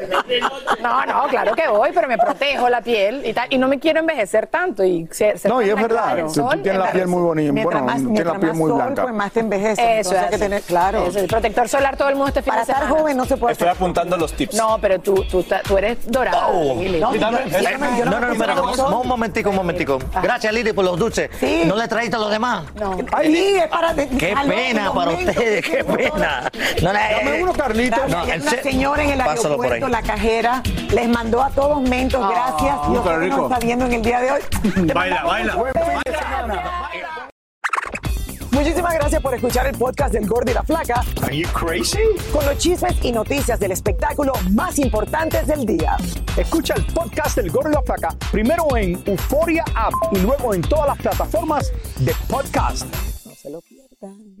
No, 0.81 1.05
no, 1.05 1.27
claro 1.27 1.53
que 1.55 1.67
voy, 1.67 1.89
pero 1.93 2.07
me 2.07 2.17
protejo 2.17 2.69
la 2.69 2.81
piel 2.81 3.21
y 3.25 3.33
tal, 3.33 3.47
y 3.49 3.57
no 3.57 3.67
me 3.67 3.79
quiero 3.79 3.99
envejecer 3.99 4.47
tanto 4.47 4.83
y 4.83 5.07
ser, 5.11 5.37
ser 5.39 5.51
No, 5.51 5.61
y 5.61 5.69
es 5.69 5.75
verdad. 5.75 6.17
tú 6.33 6.47
tienes 6.61 6.77
la 6.79 6.91
piel 6.91 7.07
muy 7.07 7.21
bonita. 7.21 7.63
Bueno, 7.63 7.83
más- 7.83 7.97
tienes 7.97 8.25
la 8.25 8.33
piel 8.39 8.47
más 8.49 8.55
muy 8.57 8.69
sol, 8.69 8.77
blanca. 8.81 9.01
pues 9.03 9.13
más 9.15 9.31
te 9.31 9.39
envejeces. 9.41 9.85
Eso 10.07 10.15
es 10.15 10.25
que 10.25 10.37
tener, 10.37 10.61
claro. 10.63 11.05
Eso, 11.05 11.19
el 11.19 11.27
protector 11.27 11.67
solar 11.69 11.97
todo 11.97 12.09
el 12.09 12.15
mundo 12.15 12.29
este 12.29 12.41
fin 12.41 12.51
Para 12.51 12.65
de 12.65 12.71
estar 12.71 12.83
semana. 12.83 13.01
joven 13.01 13.17
no 13.17 13.25
se 13.25 13.37
puede 13.37 13.53
Estoy 13.53 13.67
apuntando 13.67 14.17
los 14.17 14.33
tips. 14.33 14.55
No, 14.55 14.77
pero 14.81 14.99
tú, 14.99 15.23
tú, 15.25 15.45
tú 15.67 15.77
eres 15.77 15.97
dorado. 16.09 16.75
Lili. 16.75 16.99
No, 16.99 17.11
no, 17.13 17.31
no, 18.75 18.99
un 19.01 19.07
momentico, 19.07 19.49
un 19.49 19.55
momentico. 19.55 19.99
Gracias, 20.21 20.53
Lili, 20.53 20.73
por 20.73 20.85
los 20.85 20.97
dulces. 20.97 21.29
¿No 21.65 21.75
le 21.75 21.87
trajiste 21.87 22.15
a 22.15 22.19
los 22.19 22.31
demás? 22.31 22.63
No. 22.75 22.97
Ay, 23.13 23.57
es 23.57 23.67
para 23.67 23.93
Qué 23.93 24.35
pena 24.47 24.93
para 24.93 25.11
ustedes, 25.11 25.65
qué 25.65 25.83
pena. 25.83 26.49
No, 26.81 26.93
le- 26.93 26.99
Dame 26.99 27.43
uno, 27.43 27.53
Carlitos. 27.53 28.09
No, 28.09 28.19
Ayer 28.21 28.35
en 28.35 28.41
una 28.41 28.51
se- 28.51 28.63
señora 28.63 29.03
en 29.03 29.09
el 29.11 29.21
aeropuerto. 29.21 29.87
La 29.91 30.01
cajera, 30.01 30.63
les 30.91 31.09
mandó 31.09 31.41
a 31.41 31.49
todos 31.49 31.81
mentos. 31.81 32.27
Gracias. 32.29 32.75
Uh, 32.87 32.91
Dios 32.91 33.03
qué 33.03 33.19
que 33.19 33.27
nos 33.29 33.43
está 33.43 33.59
viendo 33.59 33.85
en 33.85 33.93
el 33.93 34.01
día 34.01 34.21
de 34.21 34.31
hoy. 34.31 34.41
Baila, 34.93 35.23
baila. 35.23 35.55
Muchísimas 38.51 38.93
gracias 38.93 39.21
por 39.21 39.33
escuchar 39.33 39.65
el 39.67 39.77
podcast 39.77 40.13
del 40.13 40.27
Gordo 40.27 40.51
y 40.51 40.53
la 40.53 40.63
Flaca. 40.63 41.03
Are 41.23 41.35
you 41.35 41.47
crazy? 41.49 41.99
Con 42.31 42.45
los 42.45 42.57
chismes 42.57 42.95
y 43.03 43.11
noticias 43.11 43.59
del 43.59 43.71
espectáculo 43.71 44.33
más 44.51 44.77
importantes 44.77 45.47
del 45.47 45.65
día. 45.65 45.95
Escucha 46.37 46.73
el 46.75 46.85
podcast 46.85 47.37
del 47.37 47.49
Gordo 47.49 47.69
y 47.69 47.73
la 47.73 47.81
Placa 47.81 48.15
primero 48.31 48.65
en 48.75 49.01
Euforia 49.05 49.63
App 49.73 49.93
y 50.11 50.19
luego 50.19 50.53
en 50.53 50.61
todas 50.61 50.87
las 50.87 50.97
plataformas 50.97 51.71
de 51.99 52.13
podcast. 52.27 52.85
No 53.25 53.33
se 53.33 53.49
lo 53.49 53.61
pierdan. 53.61 54.40